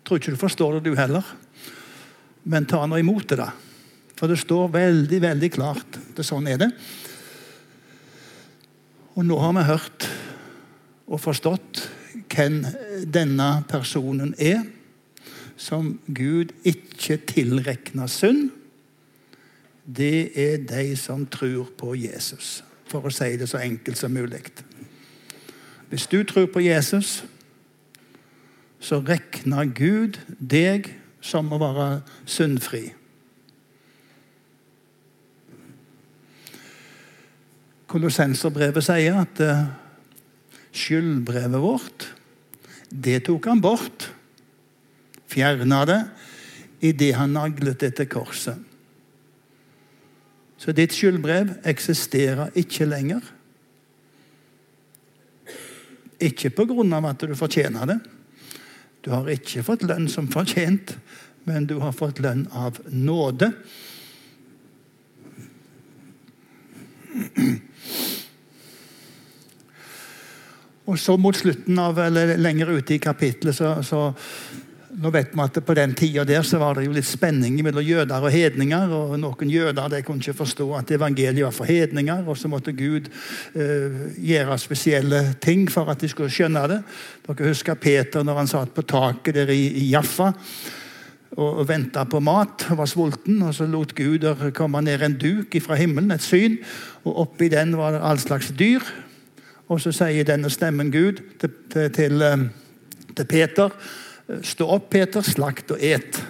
Tror 0.04 0.18
ikke 0.18 0.34
du 0.34 0.40
forstår 0.40 0.78
det, 0.80 0.90
du 0.90 0.96
heller. 0.98 1.24
Men 2.44 2.66
ta 2.66 2.82
nå 2.86 2.98
imot 2.98 3.28
det, 3.30 3.38
da. 3.38 3.52
For 4.18 4.28
det 4.28 4.40
står 4.40 4.72
veldig, 4.74 5.20
veldig 5.22 5.50
klart. 5.54 6.00
Det 6.16 6.24
sånn 6.26 6.48
er 6.50 6.58
det. 6.58 6.70
Og 9.14 9.24
nå 9.28 9.38
har 9.38 9.54
vi 9.54 9.64
hørt 9.68 10.08
og 11.10 11.20
forstått 11.22 11.84
hvem 12.30 12.60
denne 13.06 13.48
personen 13.70 14.34
er, 14.38 14.64
som 15.60 15.98
Gud 16.08 16.54
ikke 16.64 17.18
tilrekna 17.28 18.06
synd. 18.08 18.48
Det 19.84 20.32
er 20.38 20.62
de 20.64 20.96
som 20.96 21.26
tror 21.26 21.68
på 21.78 21.92
Jesus, 21.98 22.62
for 22.88 23.04
å 23.04 23.12
si 23.12 23.34
det 23.36 23.48
så 23.50 23.60
enkelt 23.60 23.98
som 23.98 24.14
mulig. 24.14 24.40
Hvis 25.90 26.06
du 26.06 26.22
tror 26.24 26.46
på 26.52 26.62
Jesus, 26.64 27.24
så 28.80 29.02
regner 29.04 29.68
Gud 29.76 30.16
deg 30.38 30.88
som 31.20 31.50
å 31.52 31.58
være 31.60 31.88
syndfri. 32.24 32.86
Kolossenserbrevet 37.90 38.86
sier 38.86 39.18
at 39.18 39.42
uh, 39.42 39.66
skyldbrevet 40.72 41.60
vårt, 41.60 42.06
det 42.88 43.18
tok 43.26 43.50
han 43.50 43.60
bort. 43.60 44.08
Fjerna 45.30 45.84
det 45.86 46.00
idet 46.80 47.14
han 47.18 47.34
naglet 47.36 47.80
det 47.80 47.92
til 47.98 48.08
korset. 48.10 48.56
Så 50.60 50.74
ditt 50.76 50.92
skyldbrev 50.92 51.54
eksisterer 51.68 52.52
ikke 52.58 52.88
lenger. 52.88 53.22
Ikke 56.20 56.50
på 56.52 56.66
grunn 56.68 56.92
av 56.92 57.06
at 57.08 57.22
du 57.24 57.36
fortjener 57.38 57.88
det. 57.88 58.00
Du 59.00 59.12
har 59.14 59.30
ikke 59.32 59.64
fått 59.64 59.86
lønn 59.88 60.08
som 60.12 60.28
fortjent, 60.28 60.92
men 61.48 61.64
du 61.68 61.78
har 61.80 61.96
fått 61.96 62.20
lønn 62.20 62.44
av 62.52 62.76
nåde. 62.92 63.48
Og 70.90 70.98
så 71.00 71.16
mot 71.16 71.36
slutten 71.36 71.78
av, 71.80 71.98
eller 72.02 72.36
lenger 72.36 72.74
ute 72.76 72.98
i 72.98 73.00
kapittelet 73.00 73.56
så, 73.56 73.78
så 73.86 74.10
nå 75.00 75.10
vet 75.12 75.32
vi 75.32 75.40
at 75.42 75.60
På 75.64 75.74
den 75.76 75.94
tida 75.96 76.24
der 76.28 76.42
så 76.44 76.58
var 76.60 76.76
det 76.76 76.84
jo 76.84 76.92
litt 76.92 77.08
spenning 77.08 77.56
mellom 77.64 77.84
jøder 77.84 78.20
og 78.20 78.32
hedninger. 78.32 78.92
og 78.92 79.16
Noen 79.20 79.50
jøder 79.50 79.88
de 79.88 80.02
kunne 80.04 80.20
ikke 80.20 80.36
forstå 80.42 80.66
at 80.76 80.90
evangeliet 80.90 81.44
var 81.44 81.54
for 81.56 81.64
hedninger. 81.64 82.26
og 82.26 82.36
Så 82.36 82.48
måtte 82.48 82.72
Gud 82.72 83.08
eh, 83.54 84.00
gjøre 84.18 84.58
spesielle 84.58 85.22
ting 85.40 85.70
for 85.70 85.88
at 85.90 86.00
de 86.00 86.08
skulle 86.08 86.30
skjønne 86.30 86.66
det. 86.68 86.82
Dere 87.26 87.48
husker 87.48 87.74
Peter 87.74 88.22
når 88.22 88.42
han 88.42 88.50
satt 88.50 88.74
på 88.74 88.82
taket 88.82 89.34
der 89.34 89.48
i, 89.50 89.66
i 89.84 89.90
Jaffa. 89.90 90.32
og 91.36 91.68
venta 91.68 92.02
på 92.04 92.18
mat 92.20 92.66
og 92.70 92.78
var 92.78 92.86
sulten. 92.86 93.42
og 93.42 93.54
Så 93.54 93.66
lot 93.66 93.94
Gud 93.94 94.52
komme 94.52 94.82
ned 94.82 95.02
en 95.02 95.14
duk 95.14 95.54
fra 95.62 95.74
himmelen, 95.74 96.10
et 96.10 96.22
syn, 96.22 96.58
og 97.04 97.18
oppi 97.18 97.48
den 97.48 97.76
var 97.76 97.92
det 97.92 98.00
all 98.02 98.18
slags 98.18 98.52
dyr. 98.58 98.80
Og 99.68 99.80
så 99.80 99.92
sier 99.92 100.24
denne 100.24 100.50
stemmen 100.50 100.90
Gud 100.90 101.22
til, 101.38 101.50
til, 101.70 101.90
til, 101.90 102.22
eh, 102.22 102.48
til 103.16 103.24
Peter 103.24 103.70
Stå 104.42 104.68
opp, 104.76 104.90
Peter, 104.92 105.24
slakt 105.26 105.72
og 105.74 105.82
et. 105.82 106.20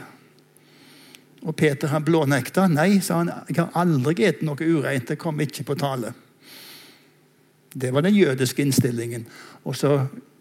Og 1.44 1.56
Peter 1.56 1.90
han 1.92 2.04
blånekta. 2.04 2.66
Nei, 2.72 3.00
sa 3.04 3.20
han, 3.20 3.32
jeg 3.48 3.60
har 3.60 3.76
aldri 3.80 4.16
spist 4.16 4.44
noe 4.46 4.68
ureint. 4.68 5.08
Det 5.08 5.18
kom 5.20 5.40
ikke 5.40 5.66
på 5.68 5.76
tale. 5.80 6.12
Det 7.70 7.92
var 7.94 8.02
den 8.02 8.16
jødiske 8.16 8.62
innstillingen. 8.62 9.26
Og 9.64 9.76
så 9.76 9.94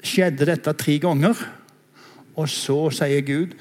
skjedde 0.04 0.48
dette 0.50 0.74
tre 0.74 0.98
ganger. 1.02 1.38
Og 2.40 2.48
så 2.50 2.78
sier 2.96 3.26
Gud 3.28 3.56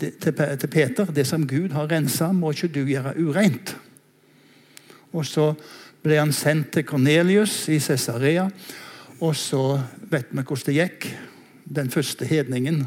til 0.00 0.70
Peter 0.72 1.10
det 1.12 1.26
som 1.28 1.44
Gud 1.46 1.74
har 1.76 1.90
rensa, 1.90 2.30
må 2.32 2.54
ikke 2.54 2.72
du 2.72 2.82
gjøre 2.88 3.16
ureint. 3.20 3.74
Og 5.12 5.26
så 5.28 5.52
ble 6.02 6.16
han 6.18 6.32
sendt 6.32 6.72
til 6.72 6.86
Kornelius 6.88 7.66
i 7.68 7.78
Cesarea. 7.82 8.48
Og 9.20 9.36
så 9.36 9.76
vet 10.10 10.32
vi 10.32 10.40
hvordan 10.40 10.66
det 10.66 10.78
gikk. 10.78 11.10
Den 11.72 11.92
første 11.92 12.26
hedningen 12.26 12.86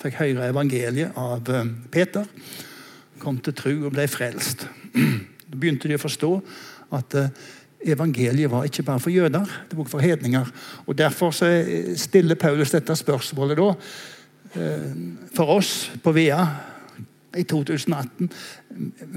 fikk 0.00 0.20
høre 0.20 0.48
evangeliet 0.52 1.18
av 1.18 1.50
eh, 1.52 1.72
Peter. 1.92 2.28
Kom 3.22 3.40
til 3.44 3.56
tro 3.58 3.74
og 3.86 3.92
ble 3.96 4.08
frelst. 4.10 4.68
Da 5.52 5.58
begynte 5.60 5.84
de 5.84 5.98
å 5.98 6.00
forstå 6.00 6.28
at 6.96 7.14
eh, 7.20 7.42
evangeliet 7.92 8.48
var 8.48 8.64
ikke 8.64 8.86
bare 8.88 9.02
for 9.04 9.12
jøder, 9.12 9.50
det 9.68 9.76
var 9.76 9.88
for 9.90 10.00
hedninger. 10.00 10.48
Og 10.86 10.96
Derfor 10.96 11.34
stiller 11.34 12.40
Paulus 12.40 12.72
dette 12.72 12.96
spørsmålet 12.96 13.60
da 13.60 13.72
Eh, 14.52 14.92
for 15.32 15.48
oss 15.48 15.90
på 16.02 16.12
VEA 16.12 16.42
i 17.36 17.44
2018 17.48 18.28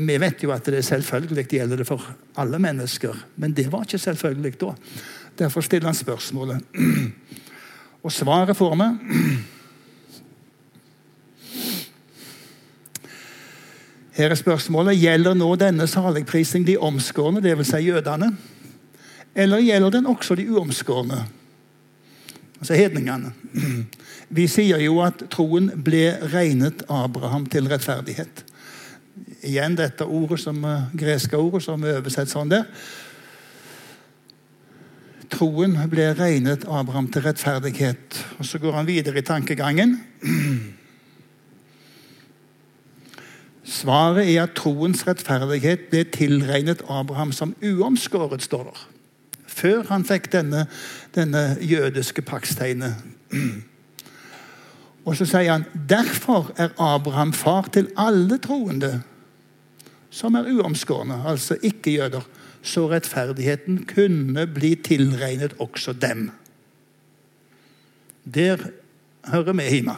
Vi 0.07 0.15
vet 0.21 0.43
jo 0.45 0.53
at 0.55 0.63
det 0.63 0.77
er 0.79 0.85
selvfølgelig 0.88 1.43
det 1.49 1.57
gjelder 1.57 1.81
det 1.81 1.88
for 1.89 2.05
alle 2.39 2.59
mennesker, 2.59 3.17
men 3.35 3.51
det 3.51 3.67
var 3.71 3.83
ikke 3.83 3.99
selvfølgelig 3.99 4.53
da. 4.61 4.71
Derfor 5.39 5.61
stiller 5.61 5.91
han 5.91 5.95
spørsmålet. 5.95 6.63
Og 8.05 8.11
svaret 8.11 8.55
får 8.55 8.75
vi. 8.79 8.88
Her 14.15 14.32
er 14.32 14.39
spørsmålet 14.39 14.99
gjelder 14.99 15.36
nå 15.36 15.49
denne 15.60 15.88
saligprising 15.88 16.67
de 16.67 16.78
omskårne, 16.78 17.43
dvs. 17.43 17.73
Si 17.73 17.88
jødene, 17.89 18.32
eller 19.36 19.60
gjelder 19.60 19.97
den 19.97 20.06
også 20.08 20.36
de 20.39 20.47
uomskårne? 20.51 21.25
altså 22.65 22.73
hedningene. 22.73 23.34
Vi 24.38 24.47
sier 24.49 24.82
jo 24.82 24.99
at 25.06 25.28
troen 25.34 25.69
ble 25.86 26.08
regnet 26.34 26.82
Abraham 26.89 27.45
til 27.51 27.69
rettferdighet. 27.69 28.41
Igjen 29.45 29.78
dette 29.78 30.08
ordet 30.10 30.39
som, 30.41 30.63
eh, 30.65 30.88
greske 30.97 31.38
ordet 31.38 31.62
som 31.63 31.84
er 31.84 31.99
oversett 31.99 32.32
sånn 32.32 32.49
der. 32.49 32.65
Troen 35.30 35.78
ble 35.89 36.13
regnet 36.17 36.65
Abraham 36.65 37.08
til 37.12 37.21
rettferdighet. 37.21 38.23
Og 38.39 38.45
Så 38.45 38.60
går 38.60 38.73
han 38.73 38.86
videre 38.86 39.17
i 39.17 39.21
tankegangen. 39.21 39.99
Svaret 43.65 44.28
er 44.30 44.43
at 44.43 44.58
troens 44.58 45.08
rettferdighet 45.08 45.88
ble 45.89 46.04
tilregnet 46.13 46.84
Abraham 46.89 47.32
som 47.34 47.56
uomskåret, 47.63 48.45
står 48.45 48.69
der 48.69 48.84
før 49.56 49.86
han 49.88 50.06
fikk 50.08 50.30
denne, 50.34 50.65
denne 51.15 51.56
jødiske 51.63 52.23
paktstegnet. 52.28 52.97
Og 55.06 55.15
så 55.17 55.28
sier 55.30 55.54
han 55.54 55.67
derfor 55.89 56.51
er 56.60 56.73
Abraham 56.82 57.34
far 57.34 57.69
til 57.73 57.91
alle 57.97 58.39
troende 58.41 58.97
som 60.15 60.36
er 60.39 60.47
uomskårne, 60.47 61.21
altså 61.28 61.58
ikke-jøder, 61.60 62.23
så 62.65 62.86
rettferdigheten 62.89 63.84
kunne 63.89 64.45
bli 64.47 64.73
tilregnet 64.80 65.58
også 65.60 65.93
dem. 65.93 66.30
Der 68.23 68.58
hører 69.28 69.54
vi 69.54 69.67
hjemme. 69.69 69.97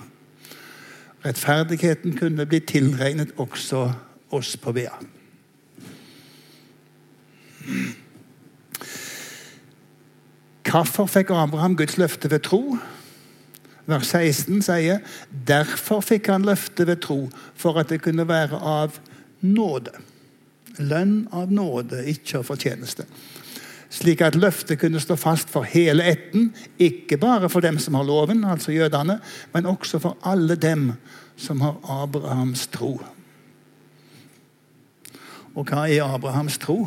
Rettferdigheten 1.25 2.17
kunne 2.17 2.45
bli 2.45 2.59
tilregnet 2.59 3.33
også 3.41 3.87
oss 4.31 4.57
på 4.61 4.73
Bea. 4.75 4.97
Hvorfor 10.67 11.07
fikk 11.07 11.31
Abraham 11.31 11.77
Guds 11.79 11.97
løfte 11.97 12.29
ved 12.31 12.43
tro? 12.45 12.77
Vers 13.87 14.09
16 14.11 14.61
sier 14.67 14.99
derfor 15.47 16.03
fikk 16.03 16.27
han 16.33 16.45
løfte 16.45 16.87
ved 16.87 16.99
tro, 17.05 17.29
for 17.55 17.79
at 17.79 17.89
det 17.89 18.01
kunne 18.03 18.27
være 18.27 18.59
av 18.59 18.99
nåde. 19.41 19.95
Lønn 20.77 21.21
av 21.31 21.51
nåde, 21.51 22.03
ikke 22.11 22.41
av 22.41 22.49
fortjeneste. 22.51 23.07
Slik 23.89 24.21
at 24.21 24.35
løftet 24.35 24.79
kunne 24.79 24.99
stå 24.99 25.15
fast 25.15 25.49
for 25.49 25.63
hele 25.63 26.03
ætten, 26.03 26.49
ikke 26.79 27.17
bare 27.17 27.49
for 27.49 27.63
dem 27.63 27.79
som 27.79 27.95
har 27.95 28.03
loven, 28.03 28.43
altså 28.43 28.71
jødene, 28.71 29.19
men 29.53 29.65
også 29.65 29.99
for 29.99 30.17
alle 30.27 30.55
dem 30.55 30.91
som 31.37 31.61
har 31.61 31.77
Abrahams 32.03 32.67
tro. 32.67 32.97
Og 35.55 35.65
hva 35.65 35.87
er 35.87 36.03
Abrahams 36.03 36.57
tro? 36.61 36.83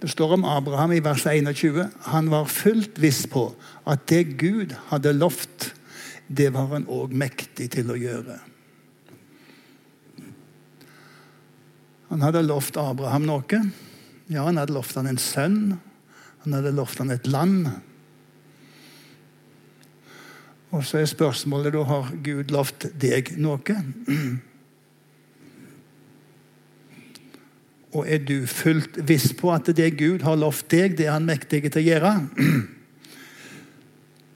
Det 0.00 0.08
står 0.08 0.32
om 0.38 0.44
Abraham 0.48 0.94
i 0.96 1.02
vers 1.04 1.26
21. 1.26 1.90
Han 2.12 2.30
var 2.32 2.48
fullt 2.48 3.00
viss 3.02 3.26
på 3.28 3.50
at 3.84 4.06
det 4.08 4.38
Gud 4.40 4.72
hadde 4.88 5.12
lovt, 5.12 5.74
det 6.28 6.52
var 6.54 6.70
han 6.72 6.86
òg 6.88 7.12
mektig 7.12 7.68
til 7.74 7.90
å 7.92 7.98
gjøre. 7.98 8.38
Han 12.10 12.24
hadde 12.24 12.42
lovt 12.42 12.78
Abraham 12.80 13.28
noe. 13.28 13.60
Ja, 14.30 14.46
han 14.46 14.58
hadde 14.58 14.74
lovt 14.74 14.96
han 14.98 15.10
en 15.10 15.20
sønn. 15.20 15.60
Han 16.44 16.56
hadde 16.56 16.72
lovt 16.74 17.02
han 17.02 17.12
et 17.14 17.28
land. 17.30 17.68
Og 20.70 20.84
så 20.86 21.00
er 21.00 21.10
spørsmålet 21.10 21.74
da 21.74 21.84
har 21.86 22.12
Gud 22.24 22.54
lovt 22.54 22.88
deg 23.02 23.34
noe. 23.42 23.82
Og 27.90 28.06
er 28.06 28.22
du 28.22 28.46
fullt 28.46 29.00
viss 29.08 29.32
på 29.34 29.50
at 29.50 29.66
det 29.76 29.96
Gud 29.98 30.22
har 30.22 30.38
lovt 30.38 30.68
deg, 30.70 30.94
det 30.98 31.08
er 31.08 31.16
han 31.16 31.26
mektig 31.26 31.64
til 31.66 31.82
å 31.82 31.88
gjøre? 31.88 32.14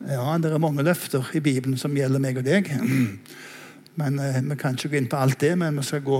Ja, 0.04 0.34
det 0.36 0.50
er 0.52 0.60
mange 0.60 0.82
løfter 0.84 1.30
i 1.32 1.40
Bibelen 1.40 1.78
som 1.80 1.94
gjelder 1.96 2.20
meg 2.20 2.36
og 2.36 2.44
deg. 2.44 2.66
Men 4.00 4.18
eh, 4.20 4.42
Vi 4.44 4.56
kan 4.60 4.76
ikke 4.76 4.90
gå 4.92 4.98
inn 5.00 5.08
på 5.08 5.16
alt 5.16 5.38
det, 5.40 5.54
men 5.56 5.78
vi 5.78 5.84
skal 5.86 6.02
gå 6.04 6.18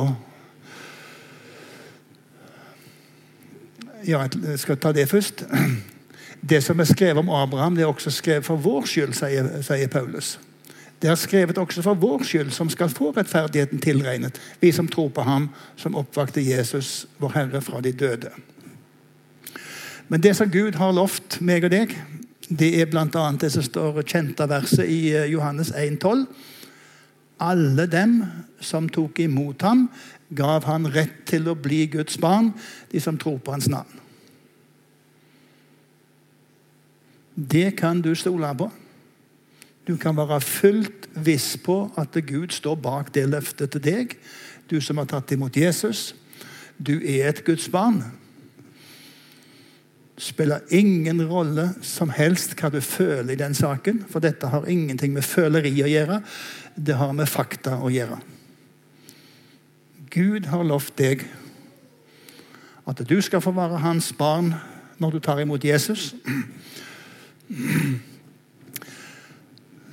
Ja, 4.07 4.23
jeg 4.25 4.59
skal 4.62 4.79
ta 4.81 4.92
det 4.92 5.05
først. 5.11 5.44
Det 6.49 6.62
som 6.64 6.81
er 6.81 6.85
skrevet 6.85 7.20
om 7.20 7.31
Abraham, 7.33 7.77
det 7.77 7.83
er 7.83 7.88
også 7.88 8.11
skrevet 8.11 8.44
for 8.44 8.61
vår 8.61 8.85
skyld, 8.85 9.14
sier, 9.16 9.47
sier 9.64 9.88
Paulus. 9.88 10.35
Det 11.05 11.11
er 11.11 11.19
skrevet 11.21 11.59
også 11.61 11.83
for 11.85 12.01
vår 12.01 12.23
skyld, 12.25 12.51
som 12.57 12.71
skal 12.73 12.88
få 12.88 13.11
rettferdigheten 13.12 13.81
tilregnet, 13.85 14.38
vi 14.61 14.71
som 14.73 14.87
tror 14.88 15.11
på 15.12 15.21
ham 15.23 15.51
som 15.77 15.99
oppvakte 16.01 16.40
Jesus, 16.40 17.05
vår 17.21 17.33
Herre, 17.35 17.61
fra 17.61 17.81
de 17.85 17.90
døde. 17.93 18.31
Men 20.09 20.23
det 20.23 20.33
som 20.37 20.49
Gud 20.49 20.79
har 20.81 20.95
lovt 20.97 21.37
meg 21.45 21.67
og 21.69 21.75
deg, 21.75 21.93
det 22.49 22.71
er 22.81 22.88
bl.a. 22.88 23.25
det 23.37 23.51
som 23.53 23.67
står 23.67 24.01
kjente 24.01 24.47
verset 24.49 24.88
i 24.88 25.12
eh, 25.12 25.27
Johannes 25.29 25.75
1,12. 25.77 26.23
Alle 27.45 27.85
dem 27.87 28.14
som 28.64 28.88
tok 28.88 29.21
imot 29.21 29.61
ham, 29.62 29.90
gav 30.33 30.64
han 30.64 30.88
rett 30.88 31.27
til 31.29 31.51
å 31.53 31.55
bli 31.55 31.83
Guds 31.93 32.17
barn, 32.17 32.49
de 32.88 33.01
som 33.05 33.21
tror 33.21 33.37
på 33.45 33.53
hans 33.53 33.69
navn. 33.69 34.01
Det 37.37 37.75
kan 37.77 38.01
du 38.01 38.14
stole 38.17 38.55
på. 38.57 38.71
Du 39.87 39.97
kan 40.01 40.16
være 40.16 40.40
fullt 40.40 41.09
viss 41.27 41.55
på 41.61 41.92
at 42.01 42.16
Gud 42.27 42.55
står 42.57 42.75
bak 42.81 43.14
det 43.14 43.29
løftet 43.29 43.75
til 43.75 43.85
deg. 43.85 44.14
Du 44.70 44.81
som 44.81 45.01
har 45.01 45.09
tatt 45.11 45.35
imot 45.37 45.57
Jesus. 45.57 46.14
Du 46.81 46.97
er 46.97 47.29
et 47.29 47.44
Guds 47.44 47.68
barn. 47.68 48.01
Det 50.14 50.23
spiller 50.23 50.62
ingen 50.70 51.20
rolle 51.29 51.73
som 51.83 52.12
helst 52.14 52.55
hva 52.57 52.70
du 52.70 52.81
føler 52.81 53.35
i 53.35 53.38
den 53.40 53.55
saken, 53.55 54.05
for 54.09 54.23
dette 54.23 54.47
har 54.47 54.68
ingenting 54.70 55.12
med 55.12 55.27
føleri 55.27 55.75
å 55.83 55.90
gjøre. 55.90 56.20
Det 56.77 56.97
har 56.97 57.12
med 57.12 57.29
fakta 57.29 57.77
å 57.83 57.90
gjøre. 57.92 58.20
Gud 60.14 60.47
har 60.47 60.64
lovt 60.64 60.94
deg 60.97 61.27
at 62.87 63.01
du 63.09 63.18
skal 63.25 63.42
få 63.42 63.53
være 63.57 63.83
hans 63.83 64.12
barn 64.16 64.55
når 65.03 65.16
du 65.16 65.20
tar 65.25 65.42
imot 65.42 65.64
Jesus 65.66 66.12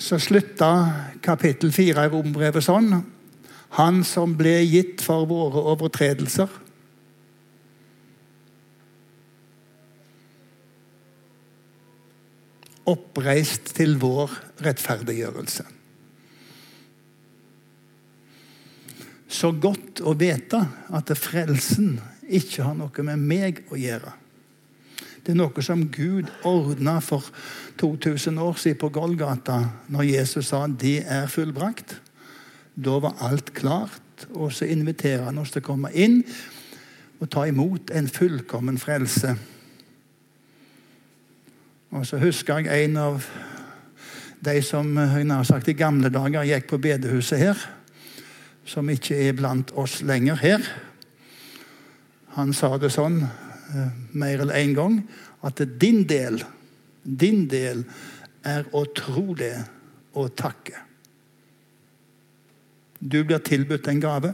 så 0.01 0.17
slutta 0.19 0.71
kapittel 1.21 1.71
4 1.73 2.05
i 2.07 2.09
Rombrevet 2.09 2.65
sånn 2.65 2.95
Han 3.77 4.01
som 4.03 4.33
ble 4.35 4.57
gitt 4.65 4.99
for 5.05 5.27
våre 5.29 5.61
overtredelser. 5.71 6.49
Oppreist 12.91 13.71
til 13.77 13.95
vår 14.01 14.33
rettferdiggjørelse. 14.65 15.63
Så 19.31 19.53
godt 19.55 20.01
å 20.03 20.17
vite 20.19 20.59
at 20.91 21.13
frelsen 21.15 21.93
ikke 22.27 22.65
har 22.67 22.75
noe 22.75 23.07
med 23.07 23.23
meg 23.23 23.63
å 23.71 23.79
gjøre. 23.79 24.17
Det 25.21 25.35
er 25.35 25.37
noe 25.37 25.61
som 25.61 25.83
Gud 25.93 26.29
ordna 26.49 26.95
for 26.99 27.27
2000 27.77 28.39
år 28.41 28.57
siden 28.57 28.79
på 28.81 28.89
Golgata, 28.89 29.59
når 29.87 30.01
Jesus 30.01 30.47
sa 30.47 30.67
'det 30.67 31.03
er 31.05 31.27
fullbrakt'. 31.27 31.99
Da 32.75 32.99
var 32.99 33.15
alt 33.21 33.53
klart, 33.53 34.27
og 34.33 34.53
så 34.53 34.65
inviterer 34.65 35.23
han 35.23 35.37
oss 35.37 35.51
til 35.51 35.61
å 35.61 35.65
komme 35.65 35.91
inn 35.93 36.23
og 37.19 37.29
ta 37.29 37.43
imot 37.43 37.91
en 37.91 38.07
fullkommen 38.07 38.77
frelse. 38.77 39.35
Og 41.91 42.05
så 42.07 42.17
husker 42.17 42.57
jeg 42.57 42.83
en 42.83 42.97
av 42.97 43.25
de 44.45 44.61
som 44.61 44.97
har 44.97 45.43
sagt, 45.43 45.67
i 45.67 45.73
gamle 45.73 46.09
dager 46.09 46.43
gikk 46.43 46.67
på 46.67 46.77
bedehuset 46.77 47.39
her, 47.39 47.57
som 48.65 48.89
ikke 48.89 49.15
er 49.27 49.33
blant 49.33 49.71
oss 49.75 50.01
lenger 50.01 50.35
her. 50.35 50.61
Han 52.27 52.53
sa 52.53 52.77
det 52.77 52.91
sånn 52.91 53.27
mer 54.13 54.43
enn 54.43 54.53
én 54.53 54.61
en 54.61 54.73
gang 54.75 54.97
at 55.47 55.61
din 55.81 56.03
del, 56.07 56.41
din 57.03 57.47
del 57.49 57.83
er 58.43 58.67
å 58.73 58.85
tro 58.95 59.33
det 59.37 59.55
og 60.17 60.33
takke. 60.37 60.77
Du 63.01 63.23
blir 63.23 63.41
tilbudt 63.41 63.87
en 63.89 64.01
gave. 64.01 64.33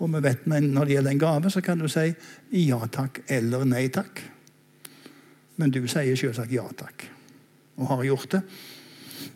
Og 0.00 0.08
vi 0.14 0.20
vet 0.24 0.46
når 0.46 0.84
det 0.84 0.94
gjelder 0.94 1.10
en 1.10 1.22
gave, 1.22 1.50
så 1.50 1.60
kan 1.60 1.78
du 1.78 1.88
si 1.90 2.12
ja 2.64 2.78
takk 2.88 3.22
eller 3.28 3.66
nei 3.68 3.88
takk. 3.92 4.22
Men 5.60 5.72
du 5.74 5.82
sier 5.84 6.16
selvsagt 6.16 6.54
ja 6.54 6.64
takk, 6.76 7.04
og 7.76 7.90
har 7.90 8.04
gjort 8.08 8.36
det. 8.36 8.42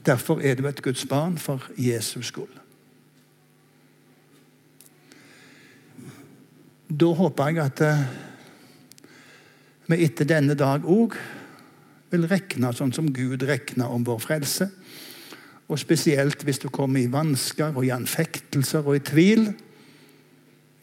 Derfor 0.07 0.41
er 0.41 0.57
du 0.57 0.67
et 0.69 0.83
Guds 0.83 1.05
barn 1.09 1.37
for 1.39 1.67
Jesus 1.77 2.31
skyld. 2.33 2.61
Da 6.89 7.11
håper 7.19 7.51
jeg 7.51 7.59
at 7.65 7.81
eh, 7.83 8.03
vi 9.87 10.05
etter 10.05 10.29
denne 10.29 10.57
dag 10.57 10.87
òg 10.89 11.17
vil 12.15 12.29
regne 12.31 12.71
sånn 12.77 12.93
som 12.95 13.11
Gud 13.13 13.43
regner 13.47 13.91
om 13.91 14.05
vår 14.07 14.21
frelse. 14.23 14.69
Og 15.69 15.81
spesielt 15.81 16.45
hvis 16.45 16.61
du 16.63 16.69
kommer 16.73 17.03
i 17.03 17.11
vansker 17.11 17.75
og 17.75 17.87
i 17.87 17.93
anfektelser 17.95 18.85
og 18.85 18.99
i 18.99 19.05
tvil. 19.05 19.49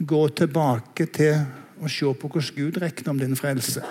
Gå 0.01 0.21
tilbake 0.37 1.07
til 1.13 1.37
å 1.81 1.89
se 1.89 2.09
på 2.13 2.29
hvordan 2.29 2.57
Gud 2.57 2.81
regner 2.81 3.13
om 3.13 3.21
din 3.21 3.37
frelse. 3.37 3.83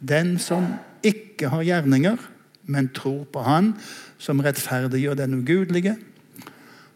Den 0.00 0.36
som 0.42 0.68
ikke 1.06 1.52
har 1.52 1.64
gjerninger, 1.64 2.18
men 2.66 2.90
tror 2.92 3.24
på 3.30 3.44
Han 3.46 3.74
som 4.18 4.40
rettferdiggjør 4.42 5.20
den 5.20 5.38
ugudelige, 5.38 5.96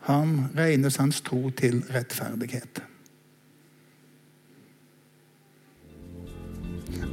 han 0.09 0.49
regnes 0.57 0.97
hans 0.97 1.21
tro 1.21 1.51
til 1.55 1.83
rettferdighet. 1.93 2.81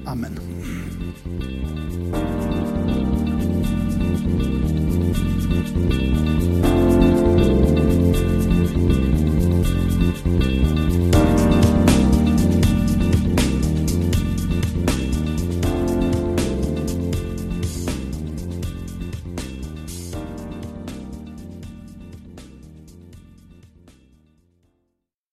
Amen. 0.07 0.47